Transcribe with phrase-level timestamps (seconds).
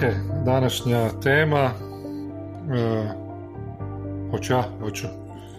[0.00, 0.06] Ok,
[0.44, 1.72] današnja tema...
[2.68, 3.10] Uh,
[4.30, 4.62] hoću ja?
[4.80, 5.06] Hoću.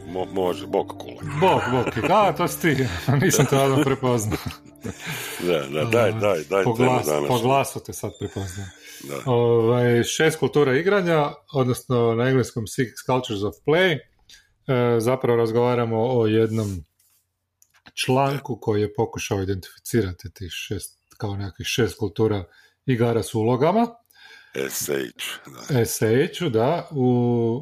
[0.08, 1.18] Mo, može, bok kule.
[1.42, 2.10] Bok, bok.
[2.10, 2.88] A, to si ti.
[3.22, 4.38] Nisam te odmah prepoznao.
[5.48, 6.64] da, da, daj, daj, daj.
[6.64, 8.66] Po, glas, po glasu te sad prepoznao.
[9.10, 9.32] Da.
[9.32, 13.98] Ovaj, šest kultura igranja, odnosno na engleskom Six Cultures of Play.
[13.98, 16.86] E, zapravo razgovaramo o jednom
[17.94, 22.44] članku koji je pokušao identificirati tih šest, kao nekakvih šest kultura
[22.86, 24.01] igara s ulogama.
[24.56, 24.92] SH,
[25.46, 25.86] da.
[25.86, 26.88] SH, da.
[26.92, 27.06] U,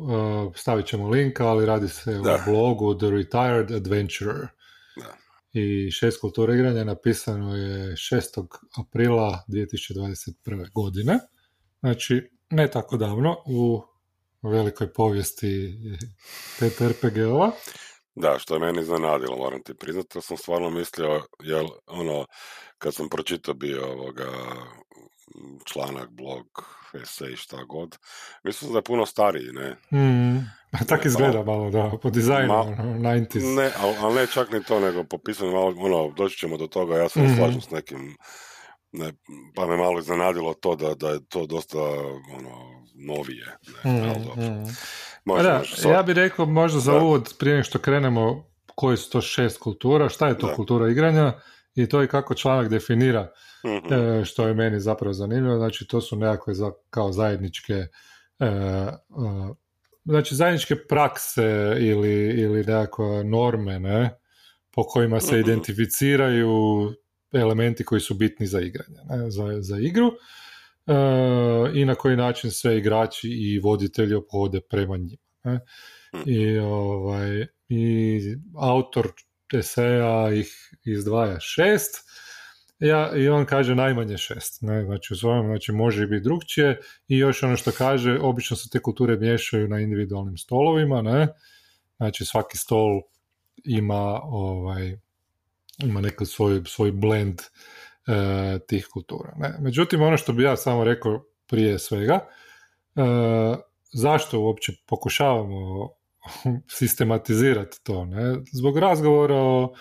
[0.02, 2.36] uh, stavit ćemo link, ali radi se da.
[2.36, 4.48] o blogu The Retired Adventurer.
[4.96, 5.16] Da.
[5.54, 8.48] I šest kultura igranja napisano je 6.
[8.78, 10.72] aprila 2021.
[10.74, 11.20] godine.
[11.80, 13.82] Znači, ne tako davno, u
[14.42, 15.78] velikoj povijesti
[16.60, 17.52] TTRPG-ova.
[18.16, 22.26] Da, što je meni zanadilo, moram ti priznati, da sam stvarno mislio, jel, ono,
[22.78, 24.32] kad sam pročitao bio ovoga
[25.66, 26.46] članak, blog,
[26.94, 27.98] esej, šta god,
[28.44, 29.76] mislim da je puno stariji, ne?
[30.00, 30.40] Mm,
[30.90, 33.46] tako izgleda malo, da, po dizajnu, Ma, 90s.
[33.46, 36.58] Ono, ne, ali, ali ne čak ni to, nego po pisanju, malo, ono, doći ćemo
[36.58, 38.18] do toga, ja sam mm slažem s nekim,
[38.92, 39.14] ne,
[39.56, 41.80] pa me malo iznenadilo to da, da je to dosta,
[42.38, 44.44] ono, novije, ne, mm, ali dobro.
[45.36, 45.44] Mm.
[45.44, 49.60] da, ja bih rekao možda za uvod, prije nego što krenemo, koji su to šest
[49.60, 51.34] kultura, šta je to kultura igranja
[51.84, 53.32] i to je kako članak definira,
[53.66, 58.98] mm što je meni zapravo zanimljivo, znači to su nekakve za, kao zajedničke e, e,
[60.06, 64.20] znači zajedničke prakse ili, ili nekakve norme, ne,
[64.72, 65.50] po kojima se mhm.
[65.50, 66.50] identificiraju
[67.34, 70.12] elementi koji su bitni za igranje, ne, za, za igru
[71.74, 75.24] i na koji način sve igrači i voditelji obhode prema njima.
[75.44, 75.60] Ne?
[76.26, 78.20] I, ovaj, I
[78.58, 79.12] autor
[79.54, 80.54] eseja ih
[80.86, 82.10] izdvaja šest,
[82.80, 84.62] ja, i on kaže najmanje šest.
[84.62, 84.86] Ne?
[84.86, 88.80] Znači, u svojom, znači, može biti drugčije i još ono što kaže, obično se te
[88.80, 91.28] kulture miješaju na individualnim stolovima, ne?
[91.98, 93.02] Znači, svaki stol
[93.64, 94.98] ima ovaj,
[95.78, 99.34] ima neki svoj, svoj blend e, tih kultura.
[99.38, 99.56] Ne?
[99.60, 102.14] Međutim, ono što bi ja samo rekao prije svega,
[102.96, 103.02] e,
[103.94, 105.90] zašto uopće pokušavamo
[106.80, 108.06] sistematizirati to?
[108.06, 108.36] Ne?
[108.54, 109.74] Zbog razgovora o,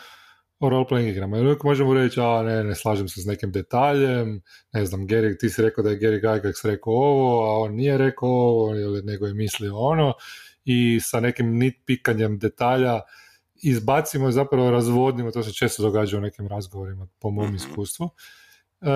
[0.60, 1.36] o role-playing igrama.
[1.36, 5.40] Jer uvijek možemo reći, a ne, ne slažem se s nekim detaljem, ne znam, Gary,
[5.40, 9.26] ti si rekao da je Gary Gygax rekao ovo, a on nije rekao ovo, nego
[9.26, 10.14] je mislio ono,
[10.64, 13.00] i sa nekim nitpikanjem detalja
[13.62, 17.54] izbacimo i zapravo razvodnimo, to se često događa u nekim razgovorima, po mom mhm.
[17.54, 18.10] iskustvu,
[18.80, 18.88] e,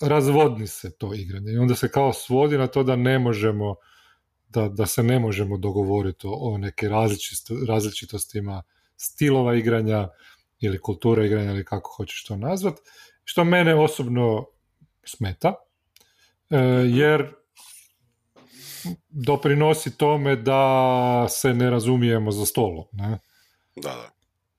[0.00, 3.74] razvodni se to igranje i onda se kao svodi na to da ne možemo
[4.56, 6.88] da, da se ne možemo dogovoriti o neke
[7.68, 8.62] različitostima
[8.96, 10.08] stilova igranja
[10.60, 12.74] ili kultura igranja ili kako hoćeš to nazvat,
[13.24, 14.46] što mene osobno
[15.04, 15.54] smeta,
[16.50, 17.32] e, jer
[19.08, 22.84] doprinosi tome da se ne razumijemo za stolom.
[22.92, 23.18] Ne?
[23.76, 24.10] Da, da.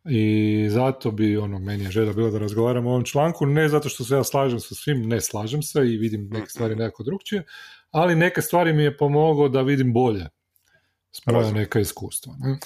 [0.09, 3.89] I zato bi, ono, meni je želja bilo da razgovaramo o ovom članku, ne zato
[3.89, 7.43] što se ja slažem sa svim, ne slažem se i vidim neke stvari nekako drugčije,
[7.91, 10.29] ali neke stvari mi je pomogao da vidim bolje
[11.11, 12.33] s neka iskustva.
[12.39, 12.57] Ne?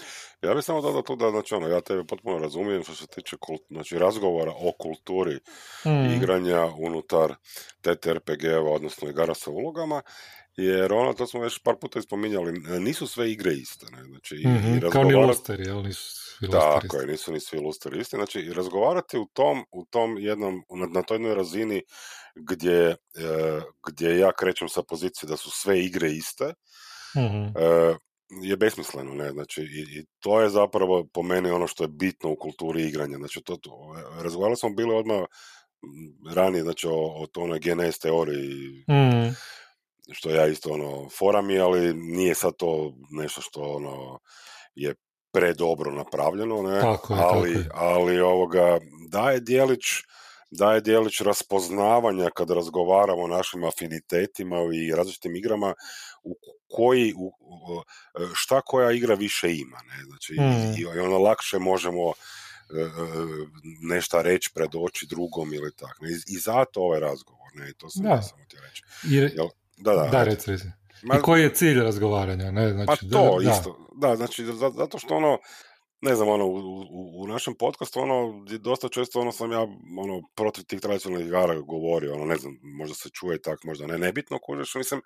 [0.42, 3.38] Ja bih samo dodao tu da, znači, ono, ja tebe potpuno razumijem što se tiče
[3.40, 5.40] kult, znači, razgovora o kulturi
[5.86, 6.16] mm.
[6.16, 7.36] igranja unutar
[7.82, 10.02] TTRPG-eva, odnosno igara sa ulogama,
[10.56, 13.86] jer ono, to smo već par puta spominjali, nisu sve igre iste.
[13.92, 14.04] Ne?
[14.04, 15.84] Znači, mm-hmm, i Kao ni lusteri, jel?
[15.84, 17.60] Nisu svi Tako je, nisu ni svi
[18.00, 18.16] isti.
[18.16, 21.84] Znači, razgovarati u tom, u tom jednom, na, na toj jednoj razini
[22.36, 22.96] gdje, e,
[23.88, 26.54] gdje ja krećem sa pozicije da su sve igre iste,
[27.18, 27.54] mm-hmm.
[27.58, 27.96] e,
[28.42, 32.32] je besmisleno, ne, znači i, i, to je zapravo po meni ono što je bitno
[32.32, 35.20] u kulturi igranja, znači to, to razgovarali smo bili odmah
[36.36, 39.36] ranije, znači o, o onoj GNS teoriji, mm.
[40.12, 44.20] što ja isto ono, fora mi, ali nije sad to nešto što ono
[44.76, 44.96] je
[45.32, 47.70] predobro napravljeno, ne, tako je, ali, tako je.
[47.74, 48.80] ali ovoga,
[49.10, 49.84] daje dijelić
[50.52, 55.74] daje dijelić raspoznavanja kada razgovaramo o našim afinitetima i različitim igrama
[56.24, 56.36] u
[56.70, 57.32] koji, u,
[58.34, 59.78] šta koja igra više ima.
[59.78, 60.04] Ne?
[60.06, 60.74] Znači, mm.
[60.78, 62.14] i, i ono lakše možemo e,
[62.82, 62.88] e,
[63.82, 66.06] nešto reći pred oči drugom ili tako.
[66.06, 68.22] I, I zato ovaj razgovor, ne, to sam da.
[68.22, 68.84] samo ti reći.
[69.36, 70.52] Jel, da, da, da reci,
[71.10, 71.20] reci.
[71.20, 72.52] I koji je cilj razgovaranja?
[72.52, 72.74] Ne?
[72.74, 74.46] Znači, pa to da, isto, da, znači
[74.78, 75.38] zato što ono,
[76.02, 79.62] ne znam, ono, u, u, našem podcastu, ono, dosta često, ono, sam ja,
[80.00, 83.98] ono, protiv tih tradicionalnih igara govorio, ono, ne znam, možda se čuje tak, možda ne,
[83.98, 85.02] nebitno, kužeš, mislim,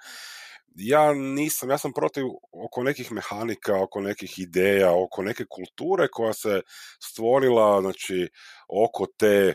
[0.76, 6.34] ja nisam, ja sam protiv oko nekih mehanika, oko nekih ideja, oko neke kulture koja
[6.34, 6.62] se
[7.00, 8.30] stvorila, znači,
[8.68, 9.54] oko te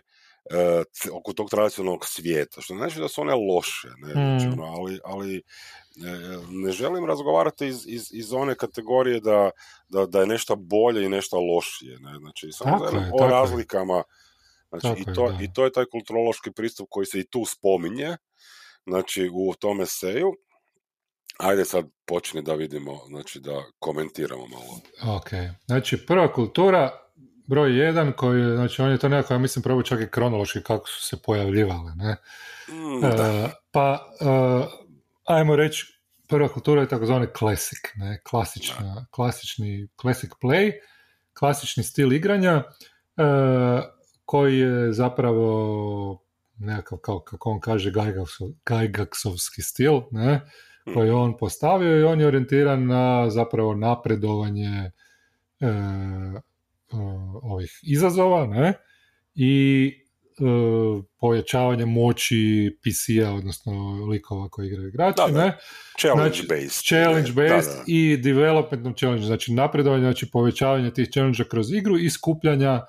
[1.12, 4.52] oko tog tradicionalnog svijeta, što znači da su one loše, ne, znači, mm.
[4.52, 5.42] ono, ali, ali
[6.50, 9.50] ne želim razgovarati iz, iz, iz one kategorije da,
[9.88, 14.02] da, da je nešto bolje i nešto lošije, ne, znači samo tako je, o razlikama,
[14.70, 18.16] znači i, to, i to je taj kulturološki pristup koji se i tu spominje,
[18.87, 20.34] znači u tome seju,
[21.40, 24.81] Ajde sad počni da vidimo, znači da komentiramo malo.
[25.16, 25.31] Ok,
[25.66, 26.90] znači prva kultura,
[27.50, 30.88] broj jedan, koji, znači on je to nekako, ja mislim, probao čak i kronološki kako
[30.88, 32.17] su se pojavljivale, ne?
[32.69, 34.67] Mm, uh, pa, uh,
[35.25, 38.20] ajmo reći, prva kultura je takozvani classic, ne?
[38.25, 40.73] Klasična, klasični classic play,
[41.38, 43.85] klasični stil igranja, uh,
[44.25, 46.23] koji je zapravo
[46.58, 47.93] nekakav, kao, kako on kaže,
[48.64, 50.41] gajgaksovski stil, ne?
[50.94, 54.91] koji je on postavio i on je orijentiran na zapravo napredovanje
[55.61, 55.70] e, e,
[57.42, 58.72] ovih izazova ne?
[59.34, 59.92] i
[60.38, 60.42] e,
[61.19, 65.16] pojačavanje moći PC-a, odnosno likova koji igraju igrači.
[65.16, 65.44] Da, da.
[65.44, 65.58] Ne?
[66.00, 66.84] Challenge znači, based.
[66.84, 72.81] Challenge based i development challenge, znači napredovanje, znači povećavanje tih challenge kroz igru i skupljanja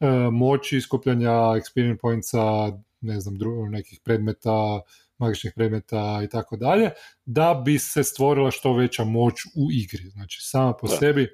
[0.00, 2.42] e, moći, skupljanja experience pointsa,
[3.00, 4.80] ne znam, dru- nekih predmeta,
[5.18, 6.90] magičnih predmeta i tako dalje,
[7.24, 10.10] da bi se stvorila što veća moć u igri.
[10.10, 11.28] Znači, sama po sebi,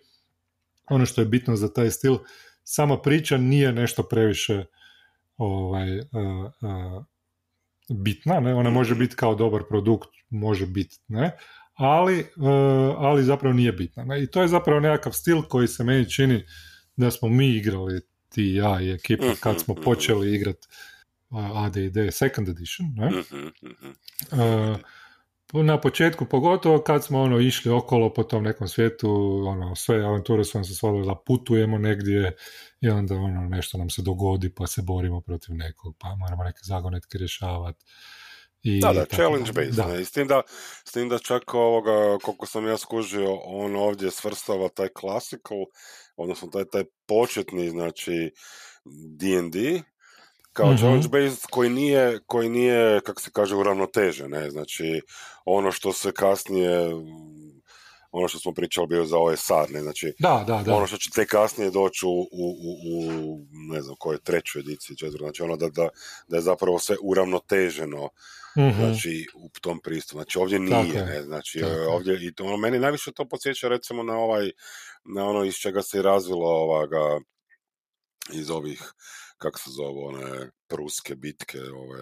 [0.95, 2.19] ono što je bitno za taj stil,
[2.65, 4.65] sama priča nije nešto previše
[5.37, 7.05] ovaj, uh, uh,
[7.89, 8.55] bitna, ne?
[8.55, 11.31] ona može biti kao dobar produkt, može biti, ne?
[11.75, 14.05] Ali, uh, ali zapravo nije bitna.
[14.05, 14.23] Ne?
[14.23, 16.45] I to je zapravo nekakav stil koji se meni čini
[16.97, 19.85] da smo mi igrali ti ja i ekipa kad smo mhm, mhm.
[19.85, 20.69] počeli igrati
[21.55, 23.11] AD&D Second Edition, ne?
[25.53, 29.11] Na početku pogotovo kad smo ono išli okolo po tom nekom svijetu,
[29.47, 32.37] ono, sve avanture su nam se svalile da putujemo negdje
[32.81, 36.61] i onda ono, nešto nam se dogodi pa se borimo protiv nekog, pa moramo neke
[36.63, 37.85] zagonetke rješavati.
[38.63, 39.75] I da, da, challenge based.
[39.75, 39.99] Da.
[40.01, 40.43] I s tim da,
[40.89, 45.59] s tim da čak ovoga, koliko sam ja skužio, on ovdje svrstava taj classical,
[46.17, 48.33] odnosno taj, taj početni, znači,
[49.19, 49.83] D&D,
[50.53, 50.79] kao mm-hmm.
[50.79, 55.01] challenge based koji nije, koji nije, kako se kaže, uravnotežen, ne, znači
[55.45, 56.91] ono što se kasnije
[58.13, 60.75] ono što smo pričali bio za OSR, ne, znači da, da, da.
[60.75, 64.97] ono što će te kasnije doći u, u, u, u ne znam koje trećoj ediciji,
[64.97, 65.89] četvrtoj, znači ono da, da,
[66.29, 68.09] da je zapravo sve uravnoteženo
[68.59, 68.75] mm-hmm.
[68.79, 71.91] znači u tom pristupu, znači ovdje nije, ne, znači Tako.
[71.91, 74.51] ovdje, i to, ono, meni najviše to podsjeća recimo na ovaj,
[75.05, 77.21] na ono iz čega se i razvilo ovoga,
[78.33, 78.93] iz ovih
[79.43, 81.99] kako se zove, one pruske bitke, ove,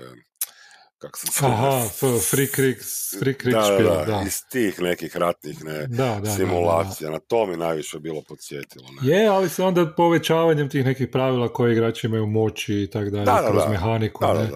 [0.98, 1.52] kako se zove?
[1.52, 1.88] Aha,
[2.30, 2.78] Free Creek,
[3.18, 7.18] Free Creek da, špil, da, da, iz tih nekih ratnih ne, da, da, simulacija, na
[7.18, 8.88] to mi najviše bilo podsjetilo.
[9.02, 9.08] Ne.
[9.08, 13.50] Je, ali se onda povećavanjem tih nekih pravila koje igrači imaju moći i tako dalje,
[13.50, 14.24] kroz mehaniku.
[14.24, 14.50] Ne.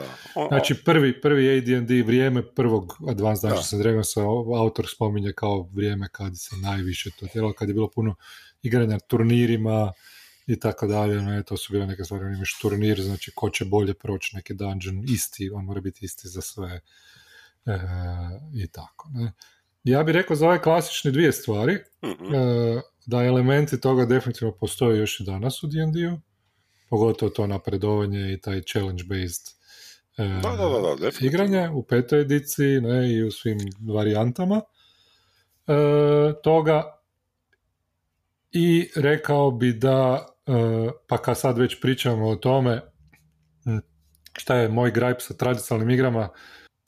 [0.49, 4.17] Znači, prvi, prvi AD&D vrijeme prvog Advanced Dungeons and Dragons
[4.59, 8.15] autor spominje kao vrijeme kad se najviše to tijelo, kad je bilo puno
[8.63, 9.93] igranja turnirima,
[10.47, 13.95] i tako dalje, ne, to su bile neke stvari, imaš turnir, znači ko će bolje
[13.95, 16.81] proći neki dungeon, isti, on mora biti isti za sve
[17.67, 17.79] e,
[18.55, 19.09] i tako.
[19.13, 19.33] Ne.
[19.85, 25.21] Ja bih rekao za ove klasične dvije stvari, mm da elementi toga definitivno postoje još
[25.21, 26.21] i danas u D&D-u,
[26.89, 29.51] pogotovo to napredovanje i taj challenge-based
[30.17, 33.59] e, da, da, da, igranje u petoj ediciji ne, i u svim
[33.95, 34.61] varijantama
[35.67, 35.73] e,
[36.43, 37.01] toga
[38.53, 40.34] i rekao bi da E,
[41.09, 42.81] pa kad sad već pričamo o tome
[44.39, 46.29] šta je moj gripe sa tradicionalnim igrama,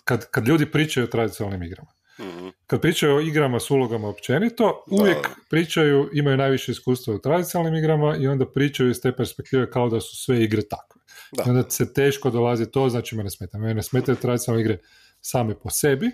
[0.04, 1.90] kad, kad ljudi pričaju o tradicionalnim igrama.
[2.20, 2.48] Mhm.
[2.66, 8.16] Kad pričaju o igrama s ulogama općenito, uvijek pričaju, imaju najviše iskustva u tradicionalnim igrama
[8.16, 11.00] i onda pričaju iz te perspektive kao da su sve igre takve.
[11.32, 11.50] Da.
[11.50, 13.58] onda se teško dolazi to, znači me ne smeta.
[13.58, 14.78] Mene ne smetaju tradicionalne igre
[15.20, 16.06] same po sebi,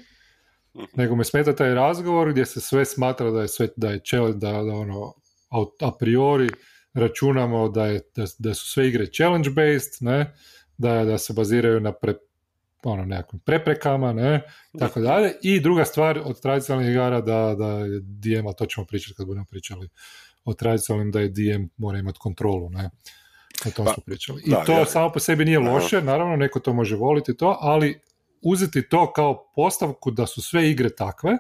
[0.76, 0.84] mhm.
[0.94, 4.32] nego me smeta taj razgovor gdje se sve smatra da je sve, da je čel,
[4.32, 5.14] da, da ono,
[5.80, 6.48] a priori
[6.94, 10.34] računamo da, je, da, da su sve igre challenge based, ne,
[10.78, 12.14] da, da se baziraju na pre,
[12.82, 14.42] ono, nekakvim preprekama, ne,
[14.78, 15.32] tako dalje.
[15.42, 19.26] I druga stvar od tradicionalnih igara da, da je DM, a to ćemo pričati kad
[19.26, 19.88] budemo pričali
[20.44, 22.90] o tradicionalnim, da je DM mora imati kontrolu, ne.
[23.66, 24.42] O tom pa, smo pričali.
[24.46, 28.00] I to samo po sebi nije loše, naravno, neko to može voliti to, ali
[28.42, 31.30] uzeti to kao postavku da su sve igre takve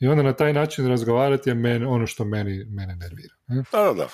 [0.00, 3.34] i onda na taj način razgovarati je men, ono što meni, mene nervira.
[3.46, 3.62] Ne?
[3.72, 4.08] Da, da, da.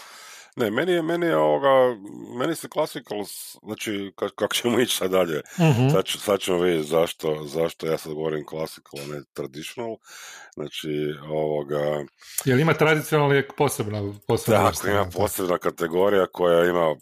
[0.58, 2.00] Ne, meni je, meni je ovoga,
[2.38, 3.18] meni se classical,
[3.62, 8.12] znači kako ćemo ići sad dalje, uh sad, sad, ćemo vidjeti zašto, zašto ja sad
[8.12, 9.96] govorim classical, a ne traditional,
[10.54, 10.88] znači
[11.30, 12.04] ovoga...
[12.44, 16.96] Jel ima tradicionalno je posebna, posebna Tako, ima posebna kategorija koja ima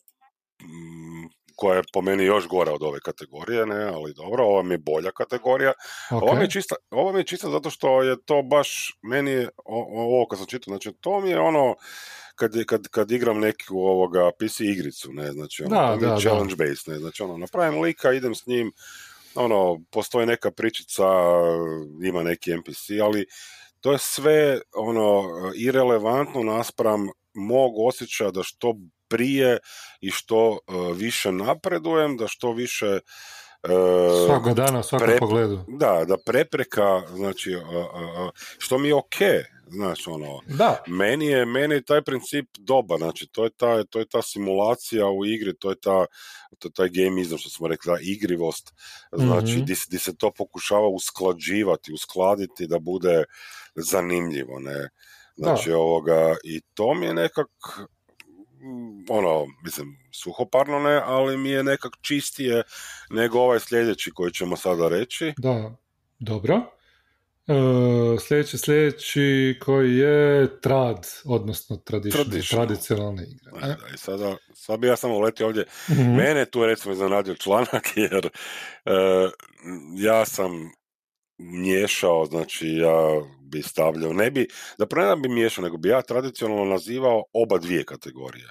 [1.56, 4.78] koja je po meni još gora od ove kategorije, ne, ali dobro, ova mi je
[4.78, 5.72] bolja kategorija.
[6.10, 10.26] Ova, mi je čista, ova mi je čista zato što je to baš, meni, ovo
[10.26, 11.75] kad sam čitao, znači to mi je ono,
[12.36, 16.64] kad, kad, kad igram neku ovoga PC igricu, ne, znači ono, da, da, challenge da.
[16.64, 18.72] based, ne, znači ono, napravim lika, idem s njim,
[19.34, 21.04] ono, postoji neka pričica,
[22.04, 23.26] ima neki NPC, ali
[23.80, 25.24] to je sve ono
[25.56, 28.74] irelevantno naspram mog osjećaja da što
[29.08, 29.58] prije
[30.00, 32.98] i što uh, više napredujem, da što više
[33.62, 35.64] uh, svakog dana, svakom pogledu.
[35.68, 37.62] Da, da prepreka, znači, uh,
[38.58, 39.16] što mi je ok,
[39.66, 40.82] znaš, ono, da.
[40.87, 45.25] meni je, meni taj princip dobar, znači, to je ta, to je ta simulacija u
[45.25, 46.06] igri, to je ta,
[46.58, 48.75] to je taj gamizam, što smo rekli, ta igrivost,
[49.12, 53.25] znači, mm di, se to pokušava usklađivati, uskladiti da bude
[53.75, 54.88] zanimljivo, ne,
[55.37, 57.49] znači, ovoga, i to mi je nekak,
[59.08, 62.62] ono, mislim, suhoparno ne, ali mi je nekak čistije
[63.11, 65.35] nego ovaj sljedeći koji ćemo sada reći.
[65.38, 65.76] Da,
[66.18, 66.75] dobro.
[67.48, 71.76] Uh, sljedeći, sljedeći koji je trad, odnosno
[72.50, 73.50] tradicionalne igre.
[73.60, 75.64] Da, da, i sada, sad bi ja samo uletio ovdje.
[75.88, 79.30] mm Mene tu recimo iznenadio članak jer uh,
[79.96, 80.70] ja sam
[81.38, 84.48] miješao, znači ja bi stavljao, ne bi,
[84.78, 88.48] da ne bi miješao, nego bi ja tradicionalno nazivao oba dvije kategorije.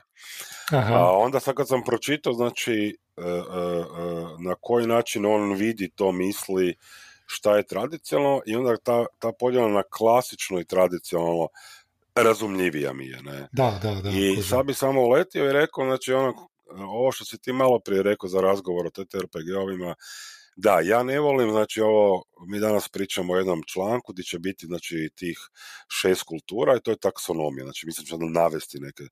[0.71, 0.93] Aha.
[0.93, 2.97] A onda sad kad sam pročitao, znači,
[4.39, 6.75] na koji način on vidi to misli,
[7.25, 11.47] šta je tradicionalno i onda ta, ta podjela na klasično i tradicionalno
[12.15, 13.47] razumljivija mi je, ne?
[13.51, 14.09] Da, da, da.
[14.09, 16.33] I sad bi samo uletio i rekao, znači ono,
[16.69, 19.95] ovo što si ti malo prije rekao za razgovor o TTRPG-ovima,
[20.55, 24.65] da, ja ne volim, znači ovo, mi danas pričamo o jednom članku gdje će biti
[24.65, 25.37] znači tih
[25.87, 29.03] šest kultura i to je taksonomija, znači mislim ćemo navesti neke.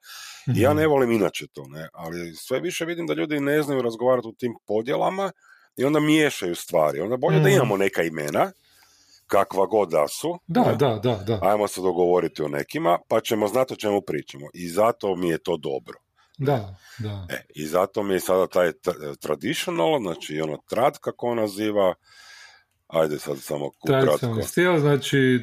[0.57, 0.79] I ja mhm.
[0.79, 4.33] ne volim inače to, ne, ali sve više vidim da ljudi ne znaju razgovarati u
[4.33, 5.31] tim podjelama
[5.77, 6.99] i onda miješaju stvari.
[6.99, 7.55] Onda bolje da mhm.
[7.55, 8.51] imamo neka imena,
[9.27, 10.39] kakva god da su.
[10.47, 11.39] Da, da, da, da.
[11.41, 14.45] Ajmo se dogovoriti o nekima, pa ćemo znati o čemu pričamo.
[14.53, 15.99] I zato mi je to dobro.
[16.37, 17.27] Da, da.
[17.29, 18.71] E, I zato mi je sada taj
[19.21, 21.93] traditional, znači ono trad kako on naziva,
[22.93, 25.39] Ajde sad samo Tradicionalni stil, znači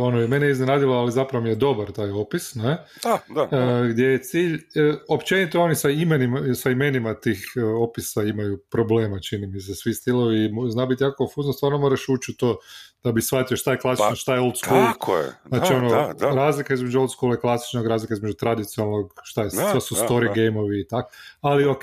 [0.00, 2.84] ono je mene iznenadilo, ali zapravo mi je dobar taj opis, ne?
[3.02, 7.64] Da, da, e, gdje je cilj, e, općenito oni sa imenima, sa imenima tih e,
[7.64, 12.30] opisa imaju problema, čini mi se, svi stilovi, zna biti jako konfuzno, stvarno moraš ući
[12.30, 12.58] u to
[13.04, 14.84] da bi shvatio šta je klasično, pa, šta je old school.
[14.86, 16.30] Tako je, znači, ono, da, da.
[16.30, 20.80] razlika između old school i klasičnog, razlika između tradicionalnog, šta je, sve su story gameovi
[20.80, 21.82] i tako, ali ok,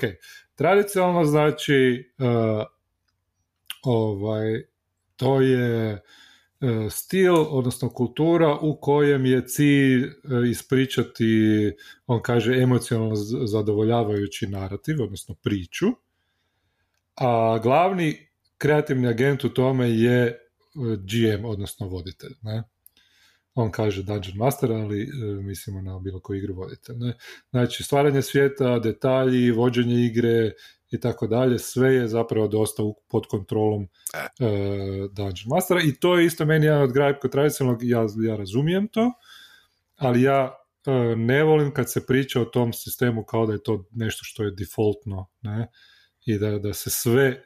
[0.54, 2.66] tradicionalno znači uh,
[3.82, 4.62] ovaj,
[5.18, 6.00] to je e,
[6.90, 10.10] stil, odnosno kultura u kojem je cilj e,
[10.50, 11.72] ispričati,
[12.06, 15.86] on kaže, emocionalno zadovoljavajući narativ, odnosno priču,
[17.14, 20.36] a glavni kreativni agent u tome je e,
[20.76, 22.34] GM, odnosno voditelj.
[22.42, 22.62] Ne?
[23.54, 25.08] On kaže Dungeon Master, ali
[25.42, 26.96] mislimo na bilo koju igru voditelj.
[26.96, 27.14] Ne?
[27.50, 30.52] Znači, stvaranje svijeta, detalji, vođenje igre,
[30.90, 34.46] i tako dalje, sve je zapravo dosta pod kontrolom e.
[34.46, 38.36] uh, Dungeon Mastera i to je isto meni jedan od grajb kod tradicionalnog, ja, ja
[38.36, 39.12] razumijem to,
[39.96, 40.54] ali ja
[40.86, 44.44] e, ne volim kad se priča o tom sistemu kao da je to nešto što
[44.44, 45.68] je defaultno, ne,
[46.26, 47.44] i da, da se sve,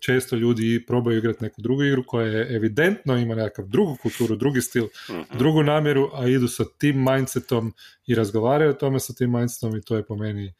[0.00, 4.60] često ljudi probaju igrati neku drugu igru koja je evidentno ima nekakav drugu kulturu, drugi
[4.60, 5.38] stil, mhm.
[5.38, 7.72] drugu namjeru, a idu sa tim mindsetom
[8.06, 10.52] i razgovaraju o tome sa tim mindsetom i to je po meni e,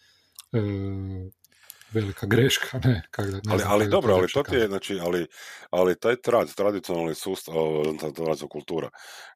[1.92, 5.26] velika greška, ne, kak da, ne ali, ali dobro, ali to ti je, znači, ali,
[5.70, 7.54] ali taj trad, tradicionalni sustav,
[7.98, 8.88] tradicionalna kultura,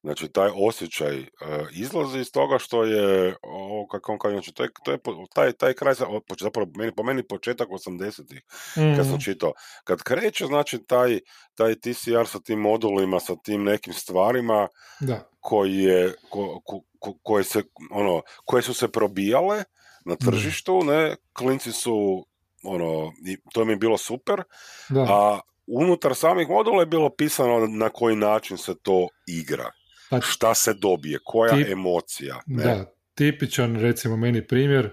[0.02, 1.26] znači taj osjećaj uh,
[1.70, 4.98] izlazi iz toga što je, o, kako on kaže, znači, to je, to je,
[5.34, 5.94] taj, taj kraj,
[6.40, 8.42] zapravo meni, po meni početak 80-ih,
[8.76, 9.22] mm kad sam mhm.
[9.22, 9.52] čitao,
[9.84, 11.20] kad kreće, znači, taj,
[11.54, 14.68] taj TCR sa tim modulima, sa tim nekim stvarima,
[15.00, 15.28] da.
[15.40, 16.60] koji je, ko,
[16.98, 19.64] ko, koje, se, ono, koje su se probijale,
[20.04, 22.26] na tržištu, ne, klinci su
[22.62, 23.12] ono,
[23.52, 24.42] to mi je bilo super,
[24.88, 25.02] da.
[25.02, 29.70] a unutar samih modula je bilo pisano na koji način se to igra,
[30.10, 32.40] pa, šta se dobije, koja tip, emocija.
[32.46, 32.64] Ne?
[32.64, 34.90] Da, tipičan, recimo meni primjer,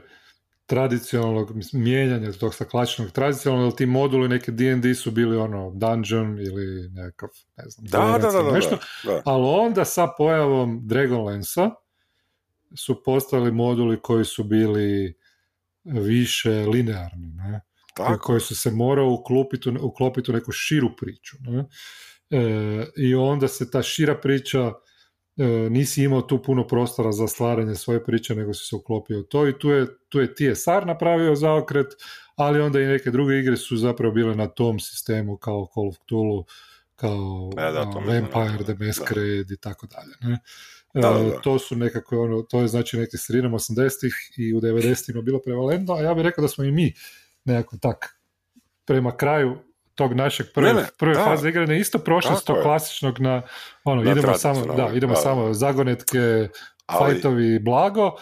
[0.65, 7.29] tradicionalnog mijenjanja tog klasičnog tradicionalnog, ti moduli neki D&D su bili ono dungeon ili nekakav,
[7.57, 8.77] ne znam, da, da, da, nešto,
[9.25, 11.69] ali onda sa pojavom Dragonlansa
[12.75, 15.18] su postali moduli koji su bili
[15.83, 17.61] više linearni, ne?
[17.93, 18.23] Tako.
[18.23, 21.37] koji su se morao uklopiti, uklopiti u neku širu priču.
[21.39, 21.65] Ne?
[22.29, 24.71] E, I onda se ta šira priča
[25.69, 29.59] nisi imao tu puno prostora za stvaranje svoje priče, nego si se uklopio to i
[29.59, 31.87] tu je, tu je TSR napravio zaokret,
[32.35, 35.95] ali onda i neke druge igre su zapravo bile na tom sistemu kao Call of
[35.95, 36.45] Cthulhu,
[36.95, 40.31] kao e, da, Vampire, The Masquerade i tako dalje.
[40.33, 40.39] Ne?
[40.93, 41.01] E,
[41.43, 45.93] to su nekako, ono, to je znači neki sredinom 80-ih i u 90-ima bilo prevalentno,
[45.93, 46.93] a ja bih rekao da smo i mi
[47.45, 48.19] nekako tak
[48.85, 49.57] prema kraju
[49.95, 51.23] tog našeg prve, ne, ne, prve da.
[51.23, 53.41] faze igranja isto prošli s tog klasičnog na
[53.83, 55.19] ono, idemo samo, da, idemo da.
[55.19, 56.49] samo zagonetke,
[56.85, 57.13] Ali...
[57.13, 58.15] fajtovi, blago,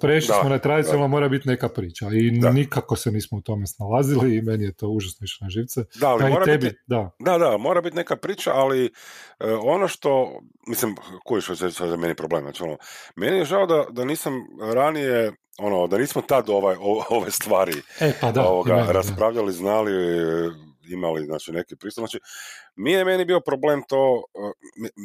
[0.00, 4.36] prešli smo na tradicionalno, mora biti neka priča i nikako se nismo u tome snalazili
[4.36, 5.84] i meni je to užasno išlo na živce.
[5.94, 7.10] Da, ali mora tebi, biti, da.
[7.18, 11.96] da, da, mora biti neka priča, ali uh, ono što, mislim, koji što je za
[11.96, 12.76] meni problem, znači ono,
[13.16, 14.32] meni je žao da, da nisam
[14.74, 16.76] ranije ono, da nismo tad ovaj,
[17.18, 19.92] ove stvari e, pa da, ovoga, raspravljali, znali,
[20.90, 22.02] imali znači, neki pristup.
[22.02, 22.18] Znači,
[22.76, 24.24] mi je meni bio problem to,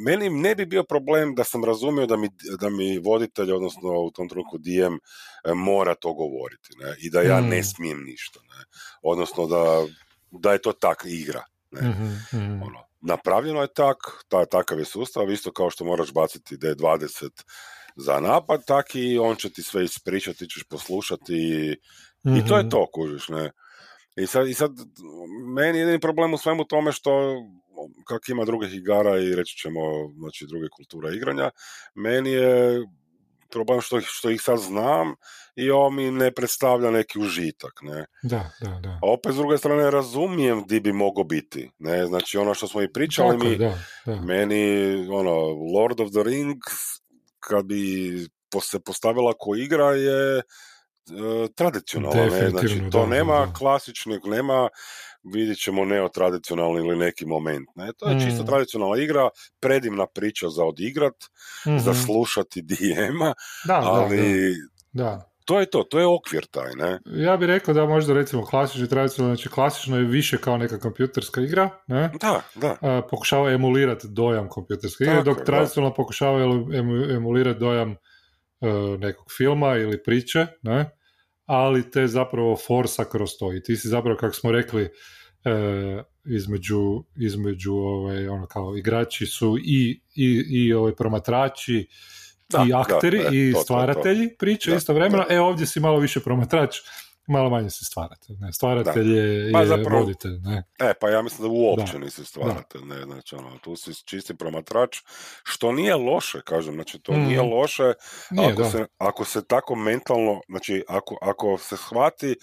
[0.05, 4.11] meni ne bi bio problem da sam razumio da mi, da mi voditelj, odnosno u
[4.11, 4.95] tom trenutku DM,
[5.43, 6.95] e, mora to govoriti ne?
[6.99, 7.63] i da ja ne mm.
[7.63, 8.39] smijem ništa.
[8.39, 8.63] Ne?
[9.01, 9.85] Odnosno da,
[10.31, 11.43] da je to tak igra.
[11.71, 11.89] Ne?
[11.89, 12.61] Mm-hmm.
[12.63, 17.29] Ono, napravljeno je tak, ta, takav je sustav, isto kao što moraš baciti D20
[17.95, 21.77] za napad, tak i on će ti sve ispričati, ćeš poslušati i,
[22.27, 22.37] mm-hmm.
[22.37, 22.69] i to je mhm.
[22.69, 23.51] to, kužiš, ne.
[24.15, 24.71] I sad, I sad,
[25.55, 27.11] meni je jedini problem u svemu tome što
[28.07, 29.81] kak ima drugih igara i reći ćemo
[30.17, 31.49] znači, druge kultura igranja,
[31.95, 32.81] meni je
[33.49, 35.15] problem što, što ih sad znam
[35.55, 38.05] i ovo mi ne predstavlja neki užitak, ne.
[38.23, 38.89] Da, da, da.
[38.89, 42.81] A opet s druge strane razumijem di bi mogo biti, ne, znači ono što smo
[42.81, 44.21] i pričali mi, da, da.
[44.21, 45.35] meni, ono,
[45.75, 46.73] Lord of the Rings,
[47.39, 48.27] kad bi
[48.61, 50.41] se postavila ko igra je
[51.11, 52.49] E, tradicionalno, ne?
[52.49, 54.69] znači to nema klasičnog, nema
[55.33, 57.69] vidjet ćemo neotradicionalni ili neki moment.
[57.75, 57.91] Ne?
[57.97, 58.45] To je čisto mm.
[58.45, 61.15] tradicionalna igra, predivna priča za odigrat,
[61.67, 61.79] mm-hmm.
[61.79, 63.33] za slušati DM-a,
[63.69, 64.53] ali
[64.91, 66.99] da, to je to, to je okvir taj, ne?
[67.05, 71.41] Ja bih rekao da možda recimo klasični tradicionalno, znači klasično je više kao neka kompjuterska
[71.41, 72.11] igra, ne?
[72.21, 73.01] Da, da.
[73.09, 76.39] pokušava emulirati dojam kompjuterske igre, dok tradicionalno pokušava
[77.15, 77.95] emulirati dojam
[78.99, 80.89] nekog filma ili priče, ne?
[81.45, 83.53] ali te zapravo forsa kroz to.
[83.53, 84.89] I ti si zapravo, kako smo rekli, e,
[86.25, 91.87] između, između ovaj, ono kao igrači su i, i, i ovaj, promatrači
[92.67, 95.25] i akteri e, i stvaratelji priče istovremeno.
[95.29, 96.77] E ovdje si malo više promatrač
[97.27, 98.35] malo manje se stvaratelj.
[98.39, 98.53] Ne?
[98.53, 100.39] Stvaratelj je, pa, zapravo, voditelj.
[100.43, 100.63] Ne?
[100.79, 101.99] E, pa ja mislim da uopće da.
[101.99, 102.81] nisi stvaratelj.
[102.81, 103.03] Ne?
[103.03, 104.97] Znači, ono, tu si čisti promatrač,
[105.43, 106.73] što nije loše, kažem.
[106.73, 107.49] Znači, to nije mm.
[107.49, 107.93] loše
[108.31, 112.35] nije, ako, se, ako se tako mentalno, znači, ako, ako se shvati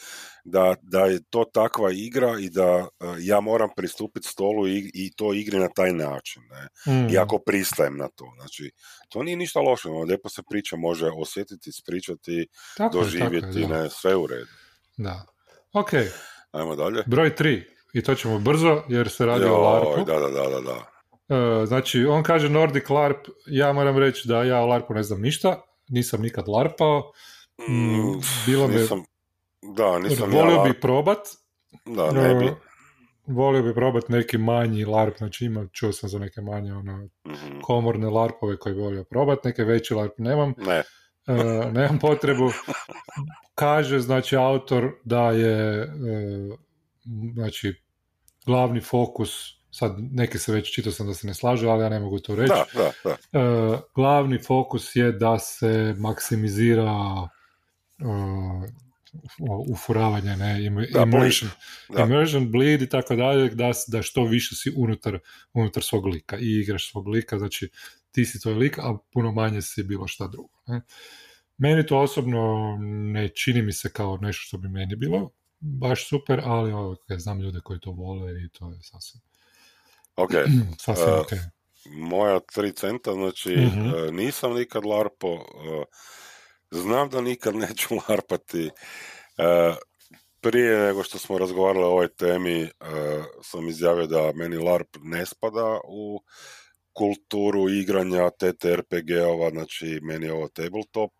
[0.44, 2.88] da, da je to takva igra i da uh,
[3.20, 6.42] ja moram pristupiti stolu i, i to igri na taj način.
[6.50, 6.92] Ne?
[6.92, 7.08] Mm.
[7.14, 8.24] I ako pristajem na to.
[8.38, 8.70] Znači,
[9.08, 9.88] to nije ništa loše.
[9.88, 14.50] Ono, lijepo se priča može osjetiti, spričati, tako doživjeti, je, ne, sve u redu.
[14.96, 15.26] Da.
[15.72, 15.90] Ok.
[16.52, 17.02] Ajmo dalje.
[17.06, 17.64] Broj tri.
[17.92, 20.04] I to ćemo brzo, jer se radi o LARPu.
[20.04, 20.60] Da, da, da, da.
[20.60, 20.92] da.
[21.28, 25.20] Uh, znači, on kaže Nordic LARP, ja moram reći da ja o LARPu ne znam
[25.20, 27.12] ništa, nisam nikad LARPao,
[27.68, 28.74] mm, mm bilo mi...
[28.74, 29.04] Nisam,
[29.76, 31.18] da, nisam Volio ja bi probat.
[31.84, 32.44] Da, ne bi.
[32.44, 32.52] Uh,
[33.26, 37.60] volio bi probat neki manji LARP, znači ima, čuo sam za neke manje ono, mm-hmm.
[37.62, 40.54] komorne LARPove koji bi volio probat, neke veći LARP nemam.
[40.58, 40.82] Ne.
[41.26, 42.50] Uh, nemam potrebu
[43.54, 45.88] kaže znači autor da je e,
[47.34, 47.74] znači
[48.46, 49.30] glavni fokus
[49.70, 52.34] sad neki se već čitao sam da se ne slažu, ali ja ne mogu to
[52.34, 52.52] reći.
[52.54, 53.40] Da, da, da.
[53.40, 58.64] E, glavni fokus je da se maksimizira uh,
[59.72, 61.50] ufuravanje, ne, immersion,
[61.88, 62.02] da.
[62.02, 65.18] immersion, bleed i tako dalje, da, da što više si unutar,
[65.52, 67.70] unutar svog lika i igraš svog lika, znači
[68.12, 70.58] ti si tvoj lik, a puno manje si bilo šta drugo.
[70.66, 70.80] Ne.
[71.58, 72.76] Meni to osobno
[73.12, 75.30] ne čini mi se kao nešto što bi meni bilo
[75.62, 79.22] baš super, ali okay, znam ljude koji to vole i to je sasvim
[80.16, 80.30] ok.
[80.84, 81.24] sasvim uh,
[81.84, 85.84] Moja tri centa, znači uh nisam nikad larpo, uh,
[86.70, 88.70] znam da nikad neću larpati.
[90.40, 92.70] Prije nego što smo razgovarali o ovoj temi,
[93.42, 96.20] sam izjavio da meni larp ne spada u
[96.92, 101.12] kulturu igranja TTRPG-ova, znači meni je ovo tabletop,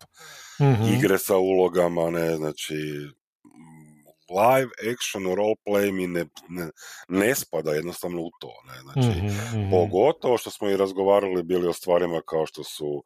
[0.61, 2.75] mm igre sa ulogama, ne, znači
[4.29, 6.69] live action roleplay mi ne, ne,
[7.07, 11.73] ne, spada jednostavno u to, ne, znači mm pogotovo što smo i razgovarali bili o
[11.73, 13.03] stvarima kao što su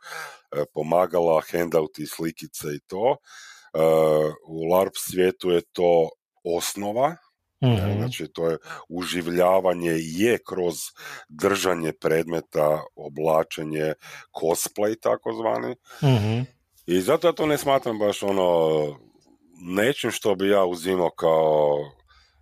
[0.51, 3.15] e, pomagala, handouti, slikice i to,
[3.73, 3.79] e,
[4.47, 6.09] u LARP svijetu je to
[6.43, 7.15] osnova,
[7.61, 8.57] mm Znači, to je
[8.89, 10.75] uživljavanje je kroz
[11.29, 13.93] držanje predmeta, oblačenje,
[14.31, 15.75] cosplay takozvani.
[16.03, 16.45] mm
[16.85, 18.69] I zato ja to ne smatram baš ono
[19.61, 21.75] nečim što bi ja uzimao kao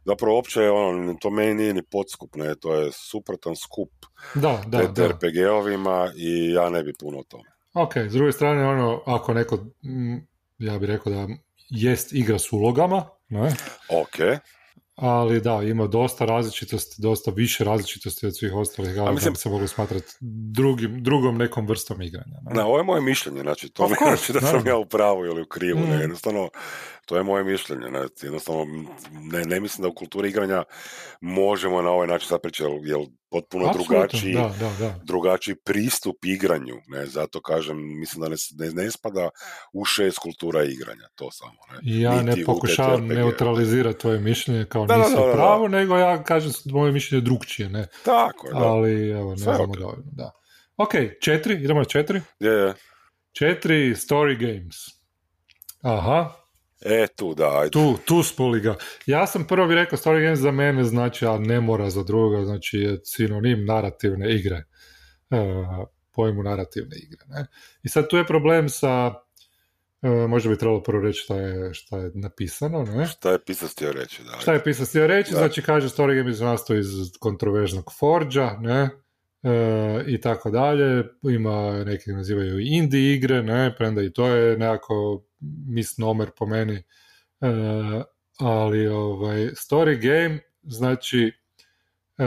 [0.06, 3.90] zapravo uopće ono, to meni nije ni podskup, ne, to je suprotan skup
[4.36, 5.08] da, da, da.
[5.08, 7.50] RPG-ovima i ja ne bi puno o tome.
[7.74, 9.66] Ok, s druge strane, ono, ako neko,
[10.58, 11.28] ja bih rekao da
[11.70, 13.54] jest igra s ulogama, ne?
[13.90, 14.20] Ok
[14.96, 19.68] ali da, ima dosta različitosti, dosta više različitosti od svih ostalih igara, mislim, se mogu
[19.68, 20.14] smatrati
[20.54, 22.38] drugim, drugom nekom vrstom igranja.
[22.42, 22.64] Ne?
[22.64, 25.46] ovo je moje mišljenje, znači to ne znači da sam ja u pravu ili u
[25.46, 25.90] krivu, mm.
[25.90, 26.50] ne, jednostavno
[27.06, 28.66] to je moje mišljenje, znači, jednostavno
[29.12, 30.64] ne, ne mislim da u kulturi igranja
[31.22, 35.00] možemo na ovaj način sad pričati, jer potpuno drugačiji, da, da, da.
[35.04, 39.30] drugačiji pristup igranju, ne, zato kažem, mislim da ne, ne, spada
[39.74, 41.60] u šest kultura igranja, to samo.
[41.72, 42.00] Ne.
[42.00, 47.22] Ja ne pokušavam neutralizirati tvoje mišljenje kao da, nisam pravo, nego ja kažem moje mišljenje
[47.22, 47.88] drugčije, ne.
[48.06, 48.60] Tako je, da.
[48.60, 49.96] Ali, evo, ne znamo okay.
[50.04, 50.32] da.
[50.78, 52.22] Ok, četiri, idemo na četiri?
[52.40, 52.74] Je, je.
[53.32, 54.76] Četiri story games.
[55.82, 56.45] Aha,
[56.86, 57.72] E, tu da, ajde.
[57.72, 58.76] Tu, tu spoliga.
[59.06, 62.46] Ja sam prvo bih rekao, Story Games za mene znači, a ne mora za druga,
[62.46, 64.64] znači je sinonim narativne igre.
[65.32, 65.38] E,
[66.12, 67.26] pojmu narativne igre.
[67.28, 67.46] Ne?
[67.84, 69.14] I sad tu je problem sa,
[70.02, 72.84] e, možda bi trebalo prvo reći šta je, šta je napisano.
[72.84, 73.06] Ne?
[73.06, 74.40] Šta je pisac htio reći, da.
[74.40, 75.38] Šta je pisac htio reći, da.
[75.38, 78.90] znači kaže Story Games nastoji iz kontroverznog Forđa, ne?
[79.46, 81.04] E, i tako dalje.
[81.24, 85.26] Ima neki nazivaju indie igre, ne, premda i to je nekako
[85.68, 86.76] misnomer po meni.
[86.76, 86.84] E,
[88.40, 91.32] ali ovaj, story game, znači
[92.18, 92.26] e,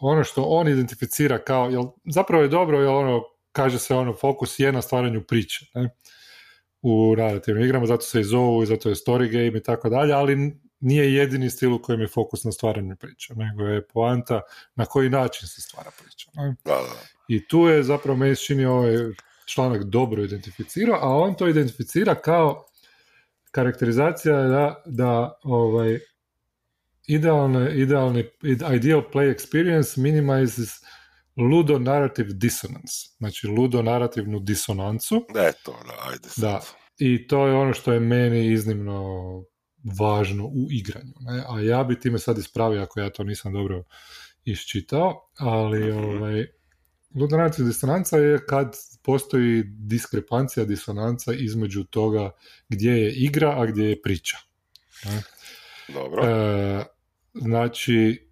[0.00, 4.58] ono što on identificira kao, jel, zapravo je dobro, jel ono, kaže se ono, fokus
[4.58, 5.88] je na stvaranju priče, ne?
[6.82, 10.12] u narativnim igrama, zato se i zovu i zato je story game i tako dalje,
[10.12, 14.40] ali nije jedini stil u kojem je fokus na stvaranju priča, nego je poanta
[14.74, 16.30] na koji način se stvara priča.
[16.34, 16.56] Ne?
[16.64, 17.06] Da, da.
[17.28, 18.96] I tu je zapravo meni čini ovaj
[19.46, 22.64] članak dobro identificirao, a on to identificira kao
[23.50, 25.98] karakterizacija da, da ovaj,
[27.06, 28.24] idealne, idealni,
[28.74, 30.68] ideal play experience minimizes
[31.36, 35.26] ludo narrative dissonance, znači ludo narativnu disonancu.
[35.28, 36.42] Eto, da, ajde sad.
[36.42, 36.60] Da,
[36.98, 39.44] i to je ono što je meni iznimno
[39.84, 41.12] važno u igranju.
[41.20, 41.44] Ne?
[41.48, 43.84] A ja bi time sad ispravio ako ja to nisam dobro
[44.44, 46.04] iščitao, ali mm-hmm.
[46.04, 46.46] ovaj,
[47.14, 52.30] ludonarativna disonanca je kad postoji diskrepancija, disonanca između toga
[52.68, 54.36] gdje je igra, a gdje je priča.
[55.04, 55.22] Ne?
[55.94, 56.24] Dobro.
[56.24, 56.84] E,
[57.34, 58.28] znači,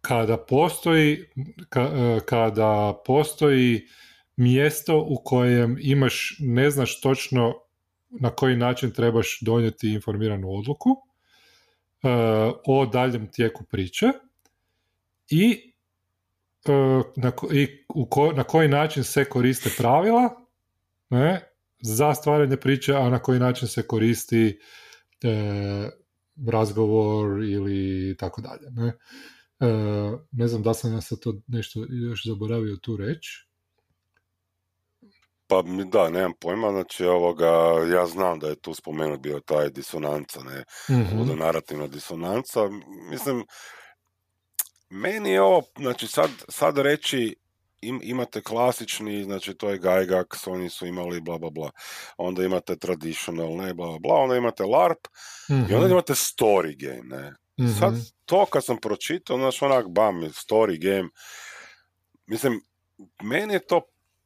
[0.00, 1.24] kada postoji,
[1.76, 3.88] e, kada postoji
[4.36, 7.54] mjesto u kojem imaš, ne znaš točno
[8.20, 10.98] na koji način trebaš donijeti informiranu odluku uh,
[12.66, 14.06] o daljem tijeku priče
[15.30, 15.72] i,
[16.68, 17.32] uh, na,
[18.36, 20.46] na koji način se koriste pravila
[21.10, 24.58] ne, za stvaranje priče, a na koji način se koristi
[25.24, 25.90] uh,
[26.46, 28.70] razgovor ili tako dalje.
[28.70, 28.92] Ne.
[30.32, 33.45] ne znam da sam ja sad to nešto još zaboravio tu reći.
[35.48, 37.48] Pa da, nemam pojma, znači ovoga,
[37.94, 42.60] ja znam da je tu spomenut bio taj disonanca, ne, mm narativna disonanca,
[43.10, 43.44] mislim,
[44.90, 47.36] meni je ovo, znači sad, sad reći
[47.80, 51.70] im, imate klasični, znači to je Gygax, oni su imali bla bla bla,
[52.16, 55.06] onda imate traditional, ne bla bla bla, onda imate LARP
[55.48, 55.92] i onda mhm.
[55.92, 57.32] imate story game, ne.
[57.78, 58.00] Sad mhm.
[58.24, 61.08] to kad sam pročitao, znači onak bam, story game,
[62.26, 62.60] mislim,
[63.22, 63.80] meni je to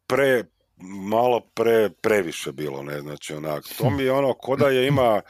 [0.06, 0.44] pre,
[0.82, 5.20] malo pre, previše bilo, ne, znači onak, to mi je ono, ko da je ima,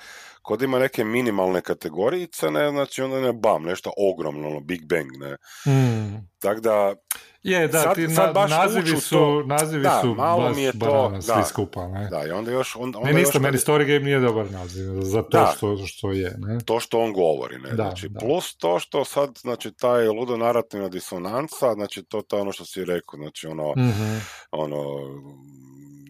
[0.42, 5.10] kod ima neke minimalne kategorijice, ne, znači onda ne bam, nešto ogromno, ono, Big Bang,
[5.16, 5.36] ne.
[5.74, 6.30] Mm.
[6.38, 6.94] Tako da,
[7.42, 10.62] je, da, sad, ti sad baš nazivi su, to, nazivi da, su malo baš mi
[10.62, 12.08] je to, da, svi skupa, ne.
[12.10, 12.76] Da, i onda još...
[12.76, 16.34] Onda, meni isto, meni Story Game nije dobar naziv, za to da, što, što je,
[16.38, 16.58] ne.
[16.64, 18.20] To što on govori, ne, da, znači, da.
[18.20, 22.84] plus to što sad, znači, taj ludo narativna disonanca, znači, to je ono što si
[22.84, 24.20] rekao, znači, ono, mm-hmm.
[24.50, 24.84] ono,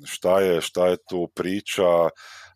[0.04, 2.08] šta je, šta je tu priča,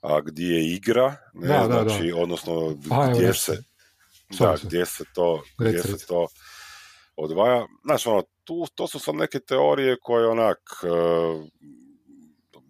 [0.05, 2.77] a gdje je igra, ne, da, znači, da, odnosno,
[3.15, 3.63] gdje se,
[4.39, 6.27] da, gdje se to, gdje se to
[7.17, 11.45] odvaja, znači, ono, tu, to su sad neke teorije koje onak uh,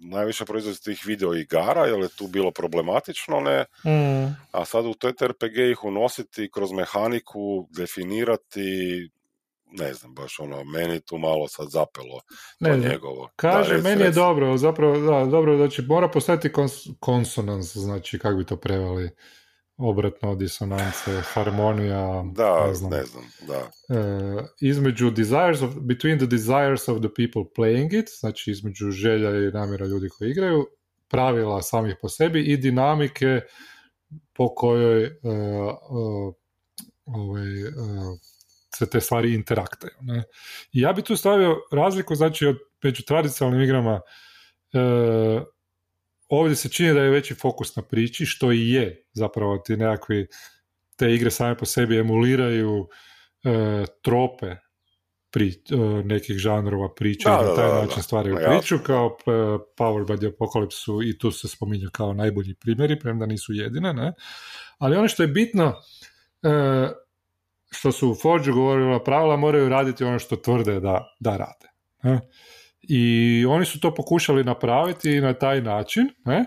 [0.01, 3.64] najviše proizvodi tih video igara, jer je tu bilo problematično, ne?
[3.85, 4.37] Mm.
[4.53, 9.11] A sad u TTRPG ih unositi kroz mehaniku, definirati,
[9.79, 12.21] ne znam, baš ono, meni tu malo sad zapelo
[12.61, 13.31] ne, to njegovo.
[13.37, 18.47] Kaže, meni je dobro, zapravo, da, dobro, znači mora postati kons- konsonans, znači, kako bi
[18.47, 19.11] to prevali,
[19.77, 23.71] obratno disonance, harmonija, da, ne znam, ne znam da.
[23.99, 29.31] E, između desires of, between the desires of the people playing it, znači između želja
[29.31, 30.67] i namjera ljudi koji igraju,
[31.09, 33.41] pravila samih po sebi i dinamike
[34.33, 35.13] po kojoj uh,
[37.05, 37.47] ovaj,
[38.75, 39.95] se te stvari interaktaju.
[40.01, 40.23] Ne?
[40.73, 44.01] I ja bi tu stavio razliku znači od među tradicionalnim igrama
[46.29, 50.27] ovdje se čini da je veći fokus na priči, što i je zapravo ti nekakvi
[50.97, 52.89] te igre same po sebi emuliraju
[53.45, 54.57] e, trope
[55.31, 59.31] pri, e, nekih žanrova priča i na taj način stvaraju priču kao e,
[59.77, 64.13] Power by the Apocalypse i tu se spominju kao najbolji primjeri, premda nisu jedine, ne?
[64.79, 65.75] ali ono što je bitno
[66.43, 66.49] e,
[67.75, 71.69] što su u Forge govorila pravila moraju raditi ono što tvrde da, da rade.
[72.03, 72.21] Ne?
[72.89, 76.45] I oni su to pokušali napraviti na taj način, ne?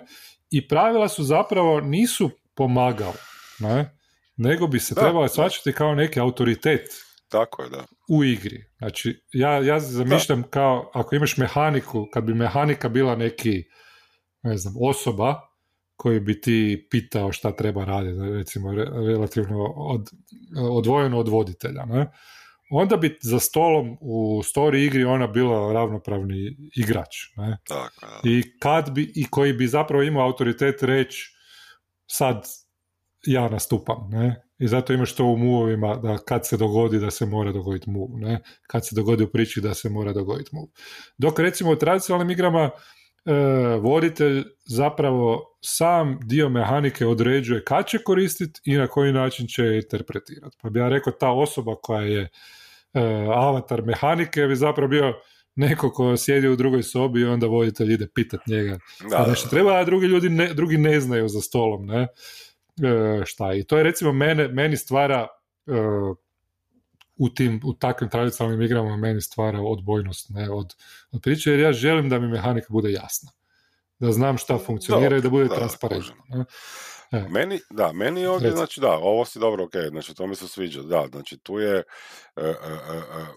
[0.51, 3.13] I pravila su zapravo nisu pomagala,
[3.59, 3.97] ne?
[4.37, 6.89] Nego bi se da, trebalo shvaćati kao neki autoritet
[7.29, 7.85] tako je, da.
[8.09, 8.65] U igri.
[8.77, 13.63] Znači, ja, ja zamišljam kao, ako imaš mehaniku, kad bi mehanika bila neki,
[14.43, 15.46] ne znam, osoba
[15.97, 18.71] koji bi ti pitao šta treba raditi, recimo,
[19.07, 20.09] relativno od,
[20.71, 22.11] odvojeno od voditelja, ne?
[22.69, 27.15] onda bi za stolom u story igri ona bila ravnopravni igrač.
[27.35, 27.57] Ne?
[27.67, 31.35] Tako, I kad bi, i koji bi zapravo imao autoritet reći
[32.07, 32.45] sad
[33.25, 34.43] ja nastupam, ne?
[34.59, 38.19] I zato imaš to u movovima da kad se dogodi da se mora dogoditi move,
[38.19, 38.41] ne?
[38.67, 40.67] Kad se dogodi u priči da se mora dogoditi move.
[41.17, 42.69] Dok recimo u tradicionalnim igrama
[43.81, 50.57] voditelj zapravo sam dio mehanike određuje kad će koristiti i na koji način će interpretirati.
[50.61, 52.29] Pa bi ja rekao ta osoba koja je
[52.93, 55.13] E, avatar mehanike bi zapravo bio
[55.55, 58.79] neko ko sjedi u drugoj sobi i onda voditelj ide pitat njega.
[59.09, 62.01] Da, nešto treba, a drugi ljudi ne, drugi ne znaju za stolom, ne?
[62.01, 65.27] E, šta i to je recimo mene, meni stvara
[65.67, 65.71] e,
[67.17, 70.75] u tim, u takvim tradicionalnim igrama meni stvara odbojnost ne, od,
[71.11, 73.31] od priče, jer ja želim da mi mehanika bude jasna.
[73.99, 76.45] Da znam šta funkcionira i da bude transparentno.
[77.11, 77.25] E.
[77.29, 80.81] Meni, da, meni ovdje, znači da, ovo si dobro, ok, znači to mi se sviđa,
[80.81, 81.83] da, znači tu je,
[82.35, 83.27] uh, uh,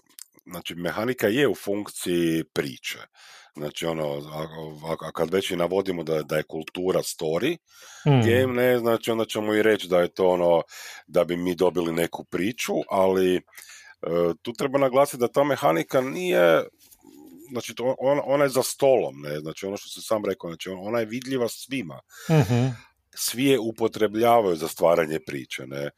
[0.45, 2.99] znači mehanika je u funkciji priče,
[3.55, 7.57] znači ono, a, a kad već i navodimo da, da je kultura story
[8.07, 8.21] mm.
[8.29, 10.61] game, ne, znači onda ćemo i reći da je to ono,
[11.07, 13.41] da bi mi dobili neku priču, ali
[14.41, 16.63] tu treba naglasiti da ta mehanika nije
[17.51, 20.69] znači to, ona, ona je za stolom, ne, znači ono što se sam rekao, znači
[20.69, 21.99] ona je vidljiva svima.
[22.29, 25.89] mm svi je upotrebljavaju za stvaranje priče, ne.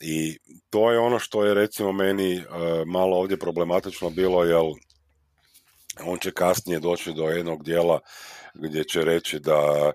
[0.00, 0.38] I
[0.70, 2.44] to je ono što je recimo meni uh,
[2.86, 4.62] malo ovdje problematično bilo, jer
[6.04, 8.00] on će kasnije doći do jednog dijela
[8.54, 9.92] gdje će reći da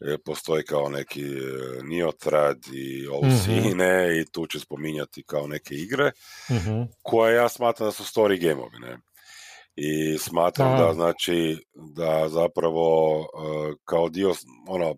[0.00, 5.74] e, postoji kao neki e, Niotrad i Olsine mm i tu će spominjati kao neke
[5.74, 6.12] igre
[6.50, 8.98] mm koje ja smatram da su story gameovi, ne?
[9.76, 10.94] I smatram da.
[10.94, 13.26] znači da zapravo
[13.84, 14.34] kao dio
[14.68, 14.94] ono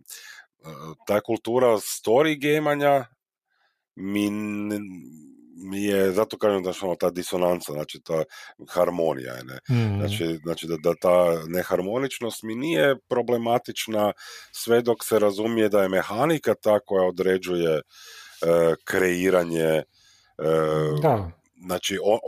[1.07, 3.05] ta kultura story gamanja
[3.95, 4.31] mi,
[5.57, 8.25] mi je, zato kažem da ono, ta disonanca, znači ta
[8.69, 9.59] harmonija je, ne?
[9.71, 9.99] Mm.
[9.99, 14.13] Znači, znači da, da ta neharmoničnost mi nije problematična
[14.53, 19.83] sve dok se razumije da je mehanika ta koja određuje uh, kreiranje
[20.39, 21.31] uh, da.
[21.67, 22.19] Znači, o,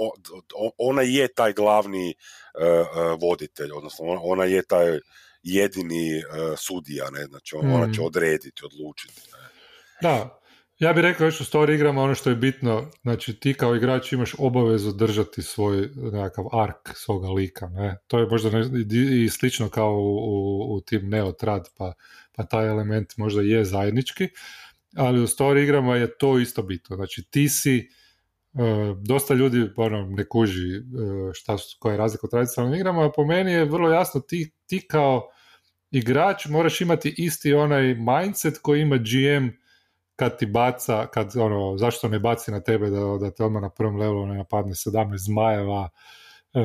[0.55, 4.99] o, ona je taj glavni uh, voditelj, odnosno ona, ona je taj
[5.43, 6.23] jedini
[6.57, 8.05] sudija, ne, znači on, ona će mm.
[8.05, 9.23] odrediti, odlučiti.
[9.33, 9.49] Ne.
[10.03, 10.41] Da,
[10.79, 14.12] ja bih rekao još u story igrama ono što je bitno, znači ti kao igrač
[14.12, 17.99] imaš obavezu držati svoj nekakav ark svoga lika, ne?
[18.07, 18.51] To je možda
[19.25, 21.93] i slično kao u, u, u tim Neotrad, pa,
[22.33, 24.29] pa taj element možda je zajednički,
[24.97, 27.89] ali u story igrama je to isto bitno, znači ti si
[28.59, 33.11] Uh, dosta ljudi ono, ne kuži uh, šta koja je razlika u tradicionalnim igrama, a
[33.17, 35.29] po meni je vrlo jasno ti, ti kao
[35.91, 39.49] igrač moraš imati isti onaj mindset koji ima GM
[40.17, 43.71] kad ti baca, kad ono, zašto ne baci na tebe da, da te odmah na
[43.71, 45.89] prvom levelu ne napadne 17 zmajeva
[46.55, 46.61] e,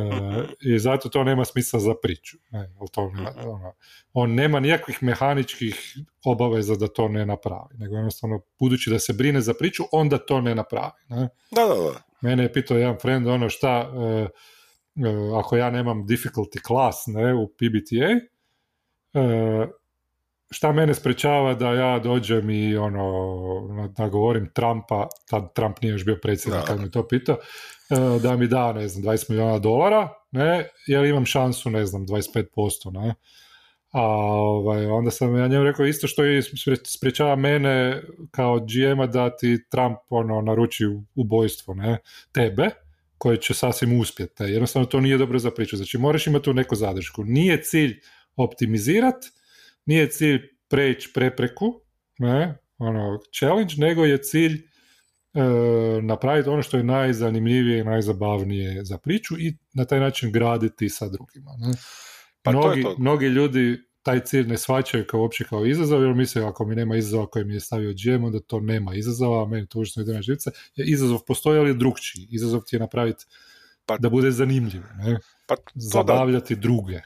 [0.62, 2.38] i zato to nema smisla za priču.
[2.52, 3.26] Ne, to mhm.
[3.50, 3.74] ono,
[4.14, 9.42] on nema nikakvih mehaničkih obaveza da to ne napravi, nego jednostavno budući da se brine
[9.42, 10.92] za priču, onda to ne napravi.
[11.10, 11.30] Ne?
[11.52, 12.02] Da, da, da.
[12.22, 14.28] Mene je pitao jedan friend ono šta, e,
[15.08, 18.32] e, ako ja nemam difficulty class ne, u PBTA,
[19.14, 19.68] E,
[20.52, 26.06] šta mene sprečava da ja dođem i ono, da govorim Trumpa, tad Trump nije još
[26.06, 27.38] bio predsjednik kad mi to pitao,
[27.90, 32.08] e, da mi da, ne znam, 20 milijuna dolara, ne, jer imam šansu, ne znam,
[32.08, 33.16] 25%, ne.
[33.92, 36.42] a ovaj, onda sam ja njemu rekao isto što i
[36.84, 40.86] sprečava mene kao GM-a da ti Trump ono, naruči
[41.16, 41.98] ubojstvo, ne,
[42.32, 42.70] tebe,
[43.18, 44.44] koje će sasvim uspjeti.
[44.44, 45.78] Jednostavno to nije dobro za priču.
[45.78, 47.24] Znači moraš imati tu neku zadršku.
[47.24, 48.00] Nije cilj
[48.36, 49.28] optimizirati,
[49.86, 51.82] nije cilj preći prepreku,
[52.20, 54.62] ne, ono, challenge, nego je cilj e,
[56.02, 61.08] napraviti ono što je najzanimljivije i najzabavnije za priču i na taj način graditi sa
[61.10, 61.52] drugima.
[61.58, 61.74] Ne.
[62.42, 66.66] Pa mnogi, mnogi ljudi taj cilj ne shvaćaju kao uopće kao izazov, jer misle ako
[66.66, 69.80] mi nema izazova koji mi je stavio GM, onda to nema izazova, a meni to
[69.80, 70.52] užasno ide na živce.
[70.76, 72.28] Izazov postoji, ali je drugčiji.
[72.32, 73.26] Izazov ti je napraviti
[73.86, 75.20] pa, da bude zanimljiv, ne?
[75.48, 77.02] Pa, zabavljati druge.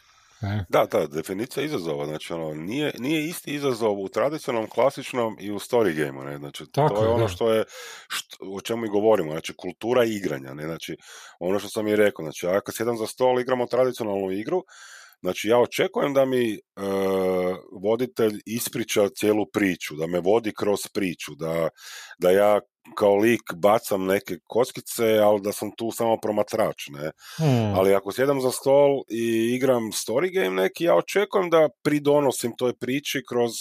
[0.46, 0.66] Ne?
[0.70, 5.60] Da, da, definicija izazova, znači ono, nije, nije isti izazov u tradicionalnom, klasičnom i u
[5.60, 7.64] story gameu, ne, znači Tako, to je ono što je,
[8.08, 10.98] što, o čemu i govorimo, znači kultura igranja, ne, znači
[11.40, 14.64] ono što sam i rekao, znači ako sjedam za stol igramo tradicionalnu igru,
[15.22, 16.60] Znači ja očekujem da mi e,
[17.82, 21.70] voditelj ispriča cijelu priču, da me vodi kroz priču, da,
[22.20, 22.60] da ja
[22.95, 27.12] kao lik bacam neke kockice, ali da sam tu samo promatrač, ne.
[27.38, 27.76] Hmm.
[27.76, 32.74] Ali ako sjedam za stol i igram story game neki, ja očekujem da pridonosim toj
[32.74, 33.52] priči kroz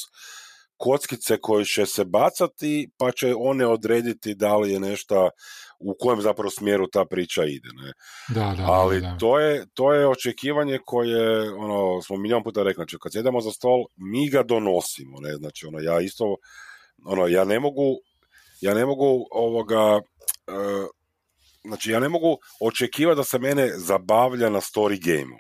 [0.77, 5.31] kockice koje će se bacati, pa će one odrediti da li je nešto
[5.79, 7.69] u kojem zapravo smjeru ta priča ide.
[7.83, 7.93] Ne?
[8.35, 12.75] Da, da, Ali da, To, je, to je očekivanje koje, ono, smo milijon puta rekli,
[12.75, 15.35] znači kad sjedemo za stol, mi ga donosimo, ne?
[15.35, 16.37] znači ono, ja isto,
[17.05, 17.99] ono, ja ne mogu,
[18.65, 20.87] ja ne mogu ovoga, uh,
[21.65, 25.39] znači ja ne mogu očekivati da se mene zabavlja na story gameu.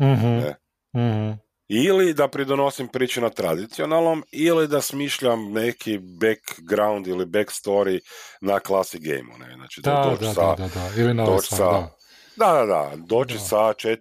[0.00, 0.54] Mm-hmm.
[0.96, 8.00] Mm-hmm ili da pridonosim priči na tradicionalnom ili da smišljam neki background ili backstory
[8.40, 9.38] na classic gameu.
[9.38, 9.54] Ne?
[9.54, 11.94] Znači, da, da, da, da, da, da, ili na sa, da.
[12.36, 13.40] Da, da, da, doći da.
[13.40, 13.98] sa 4,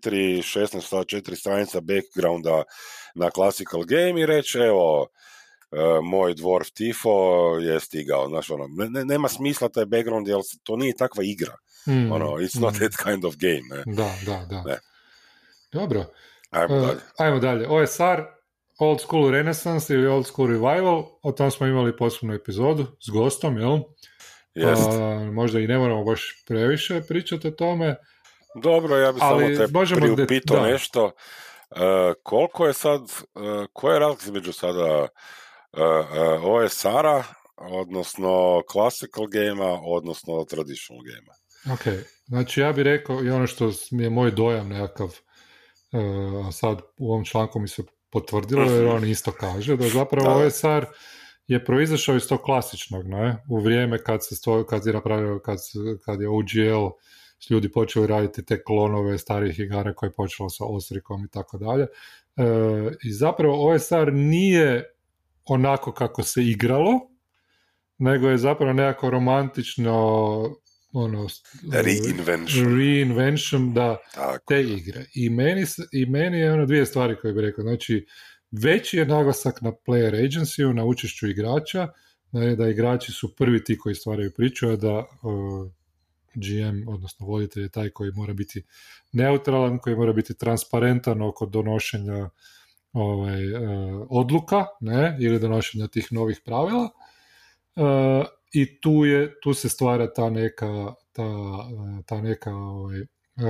[0.60, 2.64] 16, sa 4 stranica backgrounda
[3.16, 5.08] na classical game i reći, evo, uh,
[6.04, 7.10] moj dwarf Tifo
[7.62, 11.56] je stigao, znaš, ono, ne, nema smisla taj background, jer to nije takva igra,
[11.88, 12.78] mm, ono, it's not mm.
[12.78, 13.96] that kind of game, ne.
[13.96, 14.64] Da, da, da.
[14.64, 14.80] Ne.
[15.72, 16.06] Dobro,
[16.50, 17.00] Ajmo e, dalje.
[17.18, 17.68] ajmo dalje.
[17.70, 18.22] OSR,
[18.80, 23.58] Old School Renaissance ili Old School Revival, o tom smo imali posebnu epizodu s gostom,
[23.58, 23.80] jel?
[24.54, 24.90] Jest.
[25.32, 27.96] možda i ne moramo baš previše pričati o tome.
[28.56, 31.06] Dobro, ja bih samo te priupitao nešto.
[31.06, 31.80] Uh,
[32.24, 35.10] koliko je sad, uh, koja je razlika između sada uh,
[36.44, 37.24] OSR-a,
[37.58, 41.28] odnosno classical game odnosno traditional game
[41.74, 45.10] Ok, znači ja bih rekao i ono što mi je moj dojam nekakav
[45.92, 46.00] E,
[46.48, 50.86] a sad u ovom članku mi se potvrdilo jer on isto kaže da zapravo OSR
[51.48, 53.44] je proizašao iz tog klasičnog, ne?
[53.50, 55.58] u vrijeme kad se sto, kad je napravio, kad,
[56.06, 56.88] kad je OGL
[57.50, 61.84] ljudi počeli raditi te klonove starih igara koje je počelo sa Osrikom i tako dalje.
[61.84, 62.44] E,
[63.04, 64.97] I zapravo OSR nije
[65.48, 67.00] onako kako se igralo,
[67.98, 69.94] nego je zapravo nekako romantično
[70.94, 71.28] ono,
[71.72, 72.78] reinvention.
[72.78, 73.98] reinvention da,
[74.48, 75.06] te igre.
[75.14, 77.64] I meni, I meni je ono dvije stvari koje bih rekao.
[77.64, 78.06] Znači,
[78.52, 81.88] veći je naglasak na player agency na učešću igrača,
[82.32, 85.72] da, da igrači su prvi ti koji stvaraju priču, a da uh,
[86.36, 88.64] GM, odnosno voditelj je taj koji mora biti
[89.12, 92.30] neutralan, koji mora biti transparentan oko donošenja
[92.98, 96.90] ovaj, uh, odluka ne, ili donošenja tih novih pravila.
[97.76, 101.24] Uh, i tu, je, tu se stvara ta neka, ta,
[102.06, 103.00] ta neka ovaj,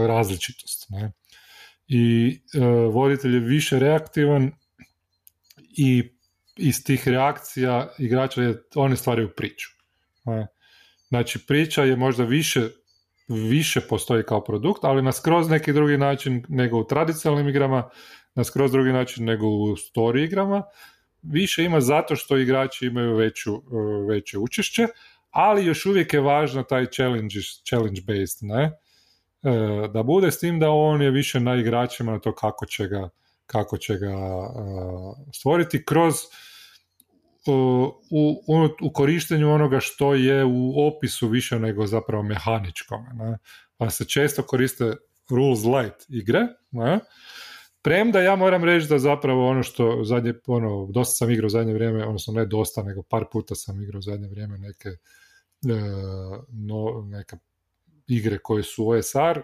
[0.08, 0.90] različitost.
[0.90, 1.12] Ne?
[1.88, 2.60] I e,
[2.92, 4.52] voditelj je više reaktivan
[5.78, 6.12] i
[6.56, 9.70] iz tih reakcija igrača je, one stvaraju priču.
[10.26, 10.48] Ne?
[11.08, 12.70] Znači priča je možda više
[13.28, 17.90] više postoji kao produkt, ali na skroz neki drugi način nego u tradicionalnim igrama,
[18.38, 20.64] na skroz drugi način nego u story igrama,
[21.22, 23.60] više ima zato što igrači imaju veću, e,
[24.10, 24.88] veće učešće,
[25.32, 28.64] ali još uvijek je važno taj challenge, challenge based, ne?
[28.64, 32.88] E, da bude s tim da on je više na igračima na to kako će
[32.88, 33.10] ga,
[33.46, 34.50] kako će ga e,
[35.34, 36.14] stvoriti kroz
[37.48, 37.92] u,
[38.48, 43.06] u, u, korištenju onoga što je u opisu više nego zapravo mehaničkom.
[43.14, 43.38] Ne?
[43.78, 44.94] Pa se često koriste
[45.30, 47.00] rules light igre, ne?
[47.88, 52.06] Premda ja moram reći da zapravo ono što zadnje, ono, dosta sam igrao zadnje vrijeme,
[52.06, 54.98] odnosno ne dosta, nego par puta sam igrao zadnje vrijeme neke, e,
[56.50, 57.36] no, neke
[58.08, 59.42] igre koje su OSR,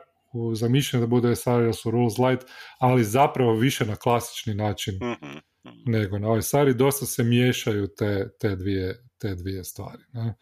[0.55, 2.45] zamišljene da bude OSR jer su rules light,
[2.79, 5.37] ali zapravo više na klasični način mhm,
[5.67, 5.91] mhm.
[5.91, 10.03] nego na OSR i dosta se miješaju te, te, dvije, te dvije stvari.
[10.13, 10.35] Ne?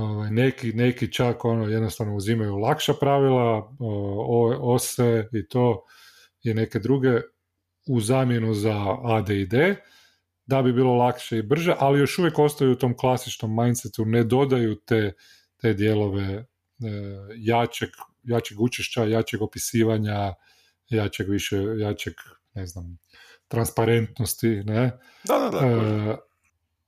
[0.00, 3.76] Ovaj, neki, neki čak ono jednostavno uzimaju lakša pravila,
[4.60, 5.84] ose i to
[6.42, 7.20] i neke druge
[7.86, 9.76] u zamjenu za AD i D,
[10.46, 14.24] da bi bilo lakše i brže, ali još uvijek ostaju u tom klasičnom mindsetu, ne
[14.24, 15.12] dodaju te,
[15.56, 16.44] te dijelove e,
[17.36, 17.88] jačeg,
[18.22, 20.34] jačeg učešća, jačeg opisivanja,
[20.88, 22.14] jačeg više, jačeg,
[22.54, 22.98] ne znam,
[23.48, 24.98] transparentnosti, ne?
[25.24, 25.66] Da, da, da.
[25.66, 26.16] E,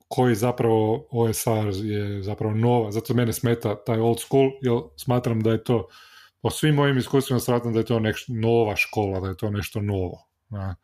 [0.09, 5.53] koji zapravo OSR je zapravo nova, zato mene smeta taj old school, jer smatram da
[5.53, 5.89] je to,
[6.43, 9.81] po svim mojim iskustvima smatram da je to nešto nova škola, da je to nešto
[9.81, 10.29] novo.
[10.49, 10.75] Da,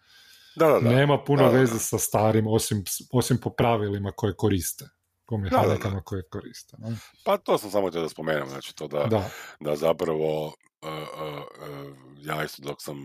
[0.57, 0.91] da, da.
[0.91, 4.89] Nema puno veze sa starim, osim, osim po pravilima koje koriste
[5.29, 6.77] po mehanikama koje koriste.
[6.79, 6.97] Ne?
[7.25, 9.31] Pa to sam samo htio da spomenem, znači to da, da.
[9.61, 10.53] da zapravo uh,
[10.83, 12.97] uh, uh, ja isto dok sam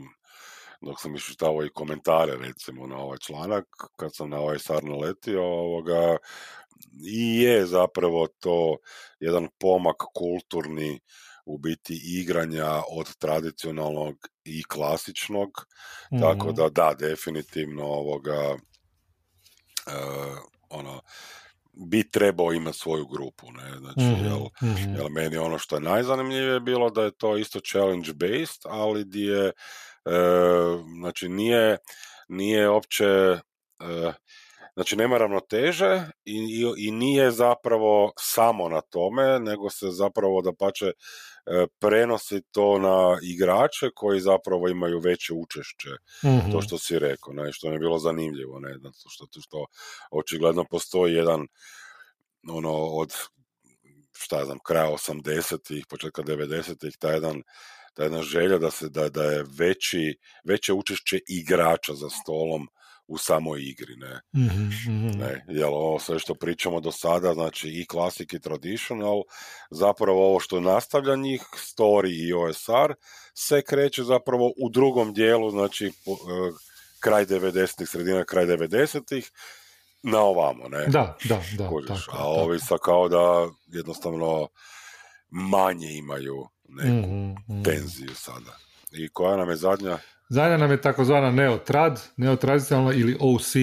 [0.82, 5.44] dok sam iščitavao i komentare recimo na ovaj članak, kad sam na ovaj SAR naletio,
[5.44, 6.18] ovoga,
[7.06, 8.78] i je zapravo to
[9.20, 11.00] jedan pomak kulturni
[11.46, 15.50] u biti igranja od tradicionalnog i klasičnog,
[16.22, 16.56] tako mhm.
[16.56, 20.38] da da, definitivno ovoga uh,
[20.70, 21.02] ono,
[21.74, 25.82] bi trebao imati svoju grupu, ne, znači, mm jel, mm jel, meni ono što je
[25.82, 29.52] najzanimljivije bilo da je to isto challenge based, ali di je, e,
[31.00, 31.78] znači nije,
[32.28, 34.14] nije opće, e,
[34.74, 40.54] znači nema ravnoteže i, i, i, nije zapravo samo na tome, nego se zapravo da
[40.54, 40.92] pače
[41.46, 45.90] E, prenosi to na igrače koji zapravo imaju veće učešće,
[46.26, 49.66] mm to što si rekao, ne, što je bilo zanimljivo, ne, zato što, što
[50.12, 51.48] očigledno postoji jedan
[52.50, 53.14] ono od
[54.12, 57.44] šta ja znam, kraja 80-ih, početka 90-ih, taj jedan
[57.94, 62.68] ta jedna želja da se da, da je veći, veće učešće igrača za stolom
[63.08, 64.22] u samoj igri, ne.
[64.44, 65.12] Mm-hmm.
[65.20, 69.22] ne jel ovo sve što pričamo do sada, znači i classic i traditional,
[69.72, 72.94] zapravo ovo što nastavlja njih, story i OSR,
[73.34, 76.20] se kreće zapravo u drugom dijelu, znači po, uh,
[77.00, 79.32] kraj 90-ih, sredina kraj 90-ih,
[80.04, 80.86] na ovamo, ne?
[80.88, 81.64] Da, da, da.
[81.68, 81.82] Tako,
[82.12, 84.48] a ovi sa kao da jednostavno
[85.30, 87.64] manje imaju neku mm-hmm.
[87.64, 88.58] tenziju sada.
[88.92, 89.98] I koja nam je zadnja?
[90.34, 93.54] Zadnja nam je takozvana neotrad, neotradicionalna ili OC,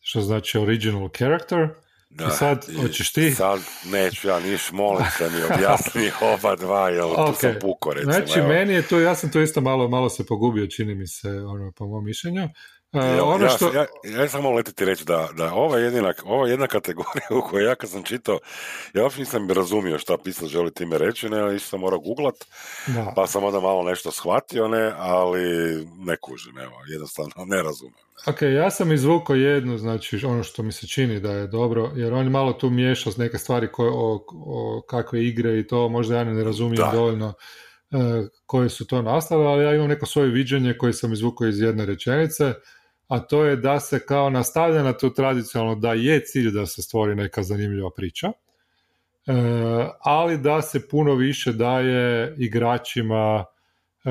[0.00, 1.68] što znači original character.
[2.10, 3.30] Da, I sad, hoćeš ti?
[3.30, 7.26] Sad neću ja niš, molim se mi objasni oba dva, jel okay.
[7.26, 8.12] tu sam puko recimo.
[8.12, 8.48] Znači, evo.
[8.48, 11.72] meni je to, ja sam to isto malo, malo se pogubio, čini mi se, ono,
[11.76, 12.48] po mom mišljenju.
[13.02, 13.72] Ja, ono ja, što...
[13.72, 17.74] ja, ja samo letiti reći da, da ova, jedina, ova jedna kategorija u kojoj ja
[17.74, 18.38] kad sam čitao,
[18.94, 22.44] ja uopće nisam razumio šta pisat želi time reći, ne, isto sam morao googlat,
[22.86, 23.12] da.
[23.16, 25.42] pa sam onda malo nešto shvatio, ne, ali
[25.98, 28.06] ne kužim, evo, jednostavno ne razumijem.
[28.26, 32.12] Ok, ja sam izvukao jednu, znači ono što mi se čini da je dobro, jer
[32.12, 36.16] on malo tu miješa s neke stvari koje, o, o kakve igre i to, možda
[36.16, 37.32] ja ne razumijem dovoljno
[37.90, 37.96] e,
[38.46, 41.86] koje su to nastale, ali ja imam neko svoje viđenje koje sam izvukao iz jedne
[41.86, 42.54] rečenice,
[43.08, 46.82] a to je da se kao nastavlja na to tradicionalno da je cilj da se
[46.82, 49.32] stvori neka zanimljiva priča, e,
[50.00, 53.44] ali da se puno više daje igračima
[54.04, 54.10] e,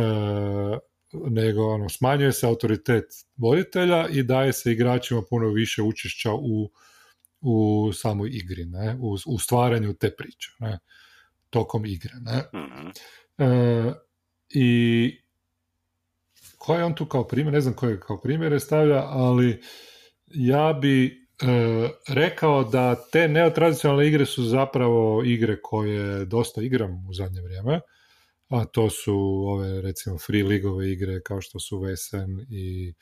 [1.29, 3.05] nego ono, smanjuje se autoritet
[3.37, 6.71] voditelja i daje se igračima puno više učešća u,
[7.41, 8.97] u samoj igri, ne?
[8.99, 10.79] U, u stvaranju te priče, ne?
[11.49, 12.13] tokom igre.
[12.21, 12.43] Ne?
[12.53, 12.87] Mhm.
[13.37, 13.93] E,
[14.49, 15.24] I
[16.65, 19.61] koji je on tu kao primjer, ne znam koje kao primjere stavlja, ali
[20.27, 27.13] ja bi e, rekao da te neotradicionalne igre su zapravo igre koje dosta igram u
[27.13, 27.81] zadnje vrijeme,
[28.49, 29.15] a to su
[29.47, 32.93] ove recimo free ligove igre kao što su Vesen i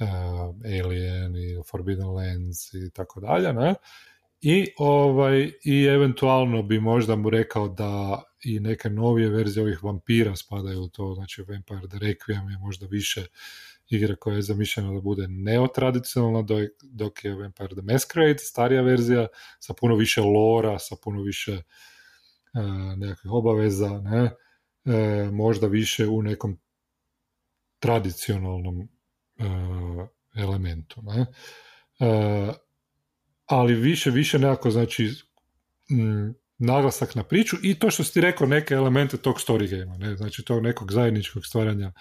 [0.00, 0.54] uh,
[0.84, 3.74] Alien i Forbidden Lands i tako dalje, ne?
[4.40, 10.36] I, ovaj, I eventualno bi možda mu rekao da i neke novije verzije ovih vampira
[10.36, 13.26] spadaju u to, znači Vampire the Requiem je možda više
[13.88, 16.42] igra koja je zamišljena da bude neotradicionalna,
[16.82, 19.26] dok je Vampire the Masquerade, starija verzija,
[19.58, 24.30] sa puno više lora, sa puno više uh, nekakvih obaveza, ne?
[24.84, 26.58] E, možda više u nekom
[27.78, 31.02] tradicionalnom uh, elementu.
[31.02, 31.26] Ne?
[33.46, 35.10] ali više, više nekako znači
[36.60, 40.16] naglasak na priču i to što si ti rekao neke elemente tog story game ne?
[40.16, 41.92] znači tog nekog zajedničkog stvaranja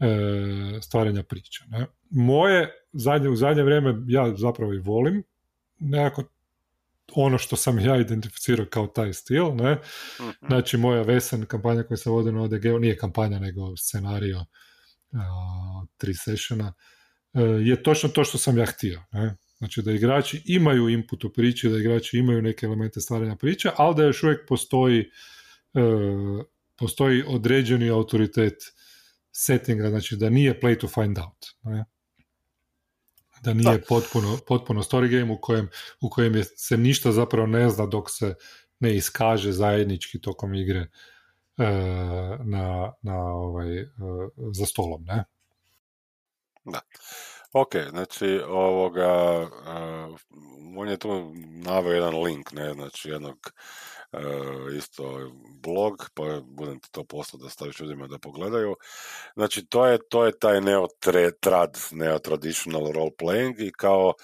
[0.00, 1.64] e, stvaranja priča.
[1.68, 1.86] Ne?
[2.10, 5.22] Moje zadnje, u zadnje vrijeme ja zapravo i volim
[5.78, 6.24] nekako
[7.14, 9.78] ono što sam ja identificirao kao taj stil, ne?
[10.20, 10.46] Mhm.
[10.46, 16.14] Znači moja vesen kampanja koja se vodi na odg nije kampanja nego scenario uh, tri
[16.14, 16.72] sessiona,
[17.32, 19.36] uh, je točno to što sam ja htio, ne?
[19.60, 23.94] Znači da igrači imaju input u priči, da igrači imaju neke elemente stvaranja priče, ali
[23.96, 25.00] da još uvijek postoji,
[25.74, 25.80] e,
[26.76, 28.54] postoji određeni autoritet
[29.32, 31.46] settinga, znači da nije play to find out.
[31.62, 31.84] Ne?
[33.42, 35.68] da nije potpuno, potpuno story game u kojem,
[36.00, 38.34] u kojem je, se ništa zapravo ne zna dok se
[38.80, 40.88] ne iskaže zajednički tokom igre e,
[42.44, 43.88] na, na ovaj, e,
[44.52, 45.24] za stolom, ne?
[46.64, 46.80] Da.
[47.52, 50.18] Ok, znači ovoga, uh,
[50.76, 51.32] on je tu
[51.64, 53.52] naveo jedan link, ne, znači jednog
[54.12, 54.20] uh,
[54.76, 55.32] isto
[55.62, 58.76] blog, pa budem ti to poslao da staviš ljudima da pogledaju.
[59.34, 64.14] Znači to je, to je taj neo-trad, neo-traditional role playing i kao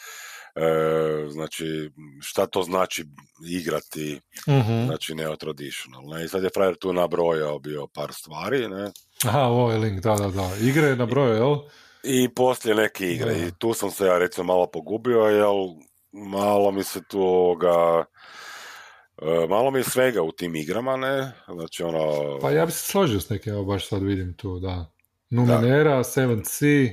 [0.57, 3.05] E, znači šta to znači
[3.49, 6.15] igrati uh znači neo-traditional.
[6.15, 6.25] Ne?
[6.25, 8.69] I sad je frajer tu nabrojao bio par stvari.
[8.69, 8.91] Ne?
[9.25, 10.51] Aha, ovo je link, da, da, da.
[10.61, 11.57] Igre je nabrojao, jel?
[12.07, 13.39] I poslije neke igre.
[13.39, 15.55] I tu sam se ja recimo malo pogubio, jel
[16.13, 18.05] malo mi se tu ovoga...
[19.23, 21.33] E, malo mi je svega u tim igrama, ne?
[21.55, 22.39] Znači ono...
[22.41, 24.93] Pa ja bi se složio s nekim, evo baš sad vidim tu, da.
[25.31, 26.89] Numenera, Seven Sea,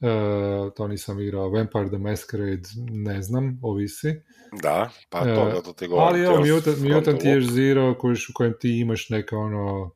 [0.00, 4.14] uh, to nisam igrao, Vampire the Masquerade, ne znam, ovisi.
[4.62, 6.08] Da, pa to, uh, to ti govorim.
[6.08, 9.90] Ali evo, Mutant, Mutant Year Zero, u kojem ti imaš neke ono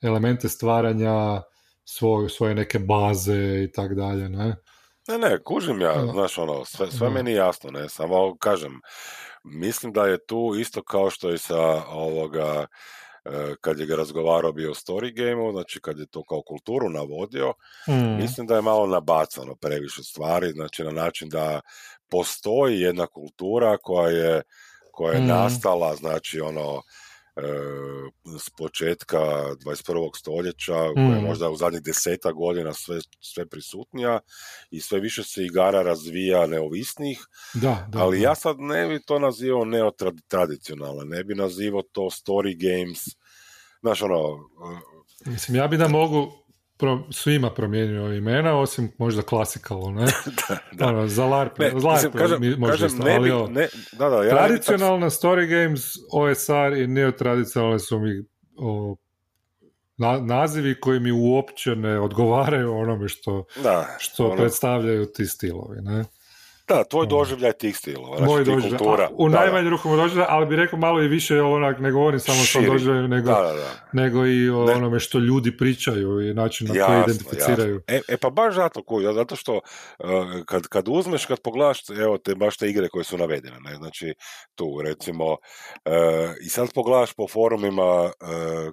[0.00, 1.42] elemente stvaranja,
[1.84, 4.56] svoj, svoje neke baze i tak dalje, ne?
[5.08, 8.80] Ne, ne, kužim ja, znaš, ono, sve, sve meni jasno, ne, samo kažem,
[9.44, 12.66] mislim da je tu isto kao što i sa ovoga,
[13.24, 16.88] e, kad je ga razgovarao bio o story gameu, znači kad je to kao kulturu
[16.88, 17.54] navodio,
[17.88, 18.16] mm.
[18.22, 21.60] mislim da je malo nabacano previše stvari, znači na način da
[22.10, 24.42] postoji jedna kultura koja je,
[24.92, 25.26] koja je mm.
[25.26, 26.82] nastala, znači ono,
[28.38, 30.10] s početka 21.
[30.18, 31.24] stoljeća, koja je mm.
[31.24, 34.20] možda u zadnjih deseta godina sve, sve prisutnija
[34.70, 37.18] i sve više se igara razvija neovisnih,
[37.54, 42.56] da, da, ali ja sad ne bi to nazivao neotradicionalno, ne bi nazivao to story
[42.58, 43.00] games,
[43.80, 44.48] znaš ono...
[45.26, 46.41] Mislim, ja bi da mogu
[46.82, 50.06] pro, svima promijenio imena, osim možda klasikalno, ne?
[50.48, 50.86] da, da.
[50.86, 54.30] Ono, za LARP, ne, za LARP kažem, možda kažem, ne bi, ne, da, da, ja
[54.30, 58.24] tradicionalna story games, OSR i neotradicionalne su mi
[58.56, 58.96] o,
[59.96, 64.36] na, nazivi koji mi uopće ne odgovaraju onome što, da, što ono...
[64.36, 66.04] predstavljaju ti stilovi, ne?
[66.68, 69.08] Da, tvoj doživljaj tih stilova, znači Moj doživljaj, kultura.
[69.12, 72.72] u najmanju ruku doživljaj, ali bi rekao malo i više onak, ne govorim samo o
[72.72, 73.70] doživljaju, nego, da, da, da.
[73.92, 74.74] nego i o ne.
[74.74, 77.80] onome što ljudi pričaju i način na koji identificiraju.
[77.86, 79.60] E, e, pa baš zato, kuj, zato što uh,
[80.46, 83.74] kad, kad uzmeš, kad pogledaš, evo te baš te igre koje su navedene, ne?
[83.74, 84.14] znači
[84.54, 85.36] tu recimo, uh,
[86.44, 88.12] i sad pogledaš po forumima, uh,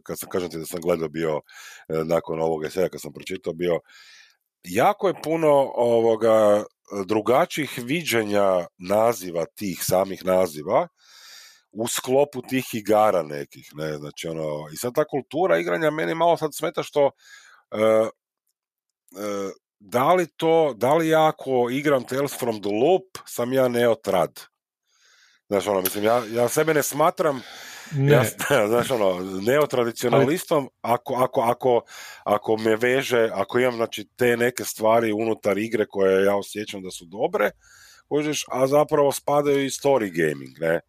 [0.04, 1.42] kad sam kažem ti da sam gledao bio
[1.90, 3.80] nakon ovog eseja, kad sam pročitao bio,
[4.64, 6.64] jako je puno ovoga
[7.06, 10.88] drugačijih viđenja naziva tih samih naziva
[11.72, 16.38] u sklopu tih igara nekih, ne, znači ono, i sad ta kultura igranja meni malo
[16.38, 18.08] sad smeta što uh,
[19.12, 23.68] uh, da li to, da li ja ako igram Tales from the Loop, sam ja
[23.68, 24.40] neotrad.
[25.48, 27.42] Znači ono, mislim, ja, ja sebe ne smatram
[27.96, 28.12] ne.
[28.12, 28.24] Ja,
[28.72, 31.82] znaš, ono, neotradicionalistom, ako, ako, ako,
[32.24, 36.92] ako me veže, ako imam znači, te neke stvari unutar igre koje ja osjećam da
[36.92, 37.50] su dobre,
[38.10, 40.80] možeš, a zapravo spadaju i story gaming, ne?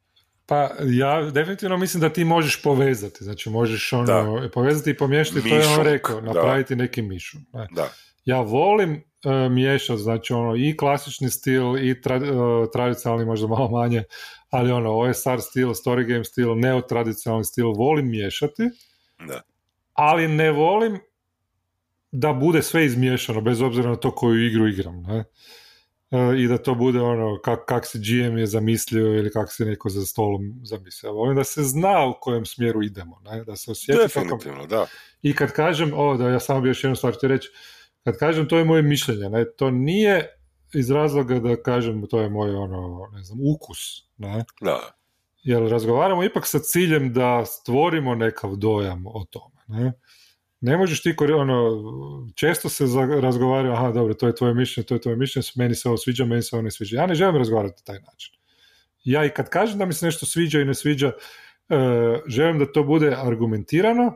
[0.47, 5.57] Pa ja definitivno mislim da ti možeš povezati, znači možeš ono, povezati i pomiješati, to
[5.57, 6.83] je on rekao, napraviti da.
[6.83, 7.39] neki mišu.
[7.53, 7.67] Ne?
[7.71, 7.89] Da.
[8.25, 13.69] Ja volim uh, miješati, znači ono, i klasični stil i tra, uh, tradicionalni možda malo
[13.69, 14.05] manje,
[14.51, 18.63] ali ono, OSR stil, story game stil, neotradicionalni stil volim miješati,
[19.29, 19.43] da.
[19.93, 20.99] ali ne volim
[22.13, 25.25] da bude sve izmiješano, bez obzira na to koju igru igram, ne?
[26.11, 29.65] E, I da to bude ono, kak, kak se GM je zamislio ili kak se
[29.65, 31.13] neko za stolom zamislio.
[31.13, 33.45] Volim da se zna u kojem smjeru idemo, ne?
[33.45, 34.87] Da se osjeti Definitivno, da.
[35.23, 37.49] I kad kažem, ovo da ja samo bi još jednu stvar ću reći,
[38.05, 39.45] kad kažem to je moje mišljenje, ne?
[39.57, 40.37] To nije
[40.75, 43.79] iz razloga da kažem to je moj ono, ne znam, ukus,
[44.17, 44.45] ne?
[44.61, 44.79] Da.
[45.43, 49.93] Jer razgovaramo ipak sa ciljem da stvorimo nekav dojam o tome, ne?
[50.61, 51.81] Ne možeš ti, ono,
[52.35, 52.85] često se
[53.21, 56.25] razgovara, aha, dobro, to je tvoje mišljenje, to je tvoje mišljenje, meni se ovo sviđa,
[56.25, 56.97] meni se ovo ne sviđa.
[56.97, 58.35] Ja ne želim razgovarati na taj način.
[59.05, 61.77] Ja i kad kažem da mi se nešto sviđa i ne sviđa, uh,
[62.27, 64.13] želim da to bude argumentirano,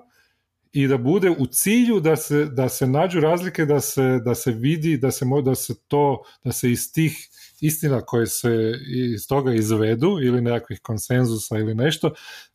[0.75, 4.53] i da bude u cilju da se, da se nađu razlike, da se, da se
[4.53, 7.29] vidi, da se, da se to, da se iz tih
[7.61, 8.73] istina koje se
[9.15, 12.15] iz toga izvedu ili nekakvih konsenzusa ili nešto,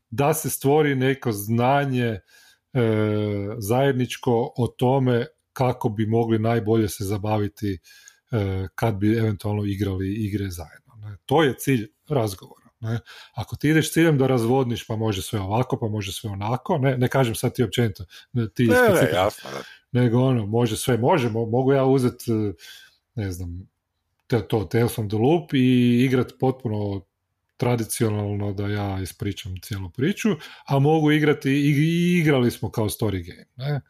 [0.09, 2.19] da se stvori neko znanje e,
[3.57, 7.79] zajedničko o tome kako bi mogli najbolje se zabaviti
[8.31, 11.17] e, kad bi eventualno igrali igre zajedno.
[11.25, 12.68] To je cilj razgovora.
[12.79, 12.99] Ne?
[13.33, 16.97] Ako ti ideš ciljem da razvodniš, pa može sve ovako, pa može sve onako, ne,
[16.97, 18.03] ne kažem sad ti općenito,
[18.55, 19.49] ti ne, ne, jasno,
[19.91, 22.31] nego ono, može sve, može, mogu ja uzeti,
[23.15, 23.69] ne znam,
[24.27, 27.05] te, to Tales from the Loop i igrati potpuno
[27.57, 30.29] tradicionalno da ja ispričam cijelu priču,
[30.65, 33.45] a mogu igrati i igrali smo kao story game.
[33.55, 33.81] Ne?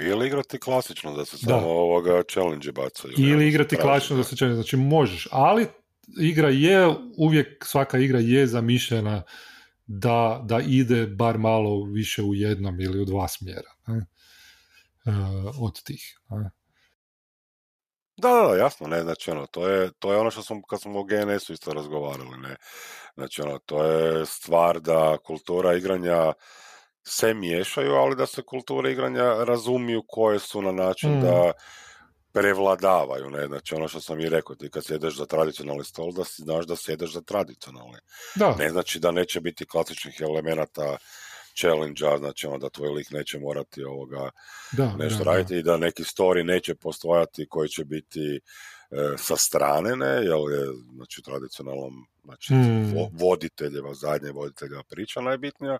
[0.00, 3.14] Ili igrati klasično da se samo ovoga challenge bacaju.
[3.18, 5.66] Ili igrati klasično da se challenge, znači možeš, ali
[6.20, 9.22] igra je, uvijek svaka igra je zamišljena
[9.86, 14.06] da, da ide bar malo više u jednom ili u dva smjera ne?
[15.06, 15.10] E,
[15.60, 16.18] od tih.
[16.30, 16.50] Ne?
[18.16, 21.00] Da, da, jasno, ne, znači ono, to je, to je ono što smo, kad smo
[21.00, 22.56] o GNS-u isto razgovarali, ne,
[23.14, 26.32] znači ono, to je stvar da kultura igranja
[27.06, 31.20] se miješaju, ali da se kulture igranja razumiju koje su na način mm.
[31.20, 31.52] da
[32.32, 36.24] prevladavaju, ne, znači ono što sam i rekao, ti kad sjedeš za tradicionalni stol, da
[36.24, 37.98] si znaš da sjedeš za tradicionalni.
[38.34, 38.54] Da.
[38.58, 40.96] Ne znači da neće biti klasičnih elemenata
[41.60, 44.30] challenge znači onda tvoj lik neće morati ovoga
[44.72, 48.40] da, nešto da, raditi i da neki story neće postojati koji će biti e,
[49.18, 52.94] sa strane, ne, jel je znači, tradicionalnom znači, hmm.
[53.12, 55.78] voditeljeva, zadnje voditeljeva priča najbitnija,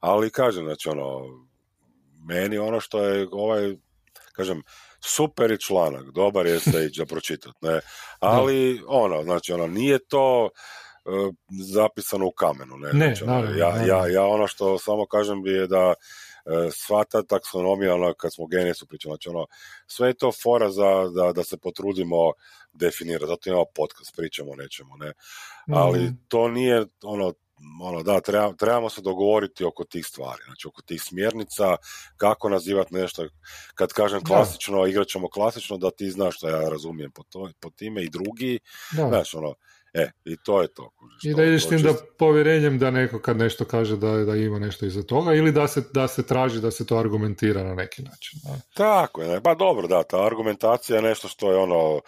[0.00, 1.20] ali kažem, znači ono,
[2.28, 3.76] meni ono što je ovaj,
[4.32, 4.62] kažem,
[5.04, 7.80] super je članak, dobar je se za pročitati, ne,
[8.20, 10.50] ali ono, znači ono, nije to
[11.06, 11.32] E,
[11.72, 12.76] zapisano u kamenu.
[12.76, 16.70] Ne, ne znači, ono, ja, ja, ja ono što samo kažem bi je da e,
[16.70, 19.46] sva ta taksonomija, ono, kad smo o genijesu pričali, znači ono,
[19.86, 22.32] sve je to fora za, da, da se potrudimo
[22.72, 25.12] definirati, zato imamo podcast, pričamo o nečemu, ne,
[25.66, 26.18] ali mm.
[26.28, 27.32] to nije, ono,
[27.82, 31.76] ono, da, treba, trebamo se dogovoriti oko tih stvari, znači oko tih smjernica,
[32.16, 33.26] kako nazivati nešto,
[33.74, 34.88] kad kažem klasično, da.
[34.88, 38.58] igrat ćemo klasično, da ti znaš što ja razumijem po, to, po time i drugi,
[38.96, 39.08] da.
[39.08, 39.54] znaš, ono,
[39.94, 40.90] E, i to je to.
[41.24, 44.86] I da ideš tim da povjerenjem da neko kad nešto kaže da, da ima nešto
[44.86, 48.40] iza toga ili da se, da se traži da se to argumentira na neki način.
[48.44, 48.60] Da.
[48.74, 52.00] Tako je, pa dobro, da, ta argumentacija je nešto što je ono,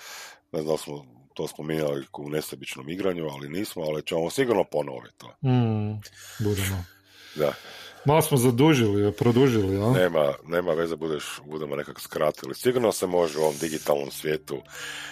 [0.52, 5.48] ne znam, smo to spominjali u nesebičnom igranju, ali nismo, ali ćemo sigurno ponoviti to.
[5.48, 6.00] Mm,
[6.38, 6.84] budemo.
[7.34, 7.52] Da.
[8.04, 9.90] Malo smo zadužili, produžili, ja?
[9.90, 12.54] Nema, nema veze, budeš, budemo nekako skratili.
[12.54, 14.62] Sigurno se može u ovom digitalnom svijetu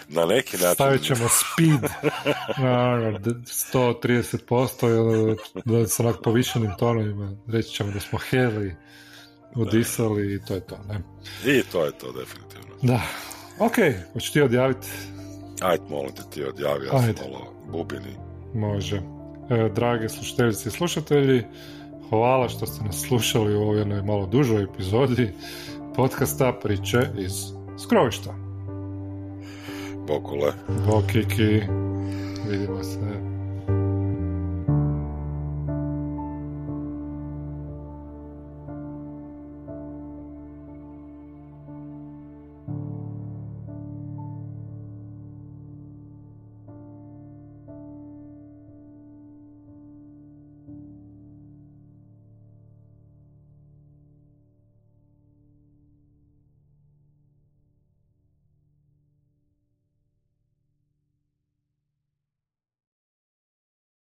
[0.08, 0.74] na neki način...
[0.74, 1.90] Stavit ćemo speed
[2.58, 2.96] na
[3.72, 7.36] 130% da s onak povišenim tonovima.
[7.48, 8.74] Reći ćemo da smo heli,
[9.56, 11.00] udisali i to je to, ne?
[11.52, 12.76] I to je to, definitivno.
[12.82, 13.00] Da.
[13.58, 13.74] Ok,
[14.12, 14.88] hoću ti odjaviti?
[15.62, 18.16] Ajde, molim te ti odjavi, ja sam malo bubini.
[18.54, 18.96] Može.
[19.50, 21.44] E, drage slušateljice i slušatelji,
[22.12, 25.32] Hvala što ste nas slušali u ovoj jednoj malo dužoj epizodi
[25.96, 27.32] podcasta priče iz
[27.78, 28.34] skrovišta.
[30.06, 30.52] Bokule.
[30.86, 31.60] Bokiki.
[32.48, 33.31] Vidimo se.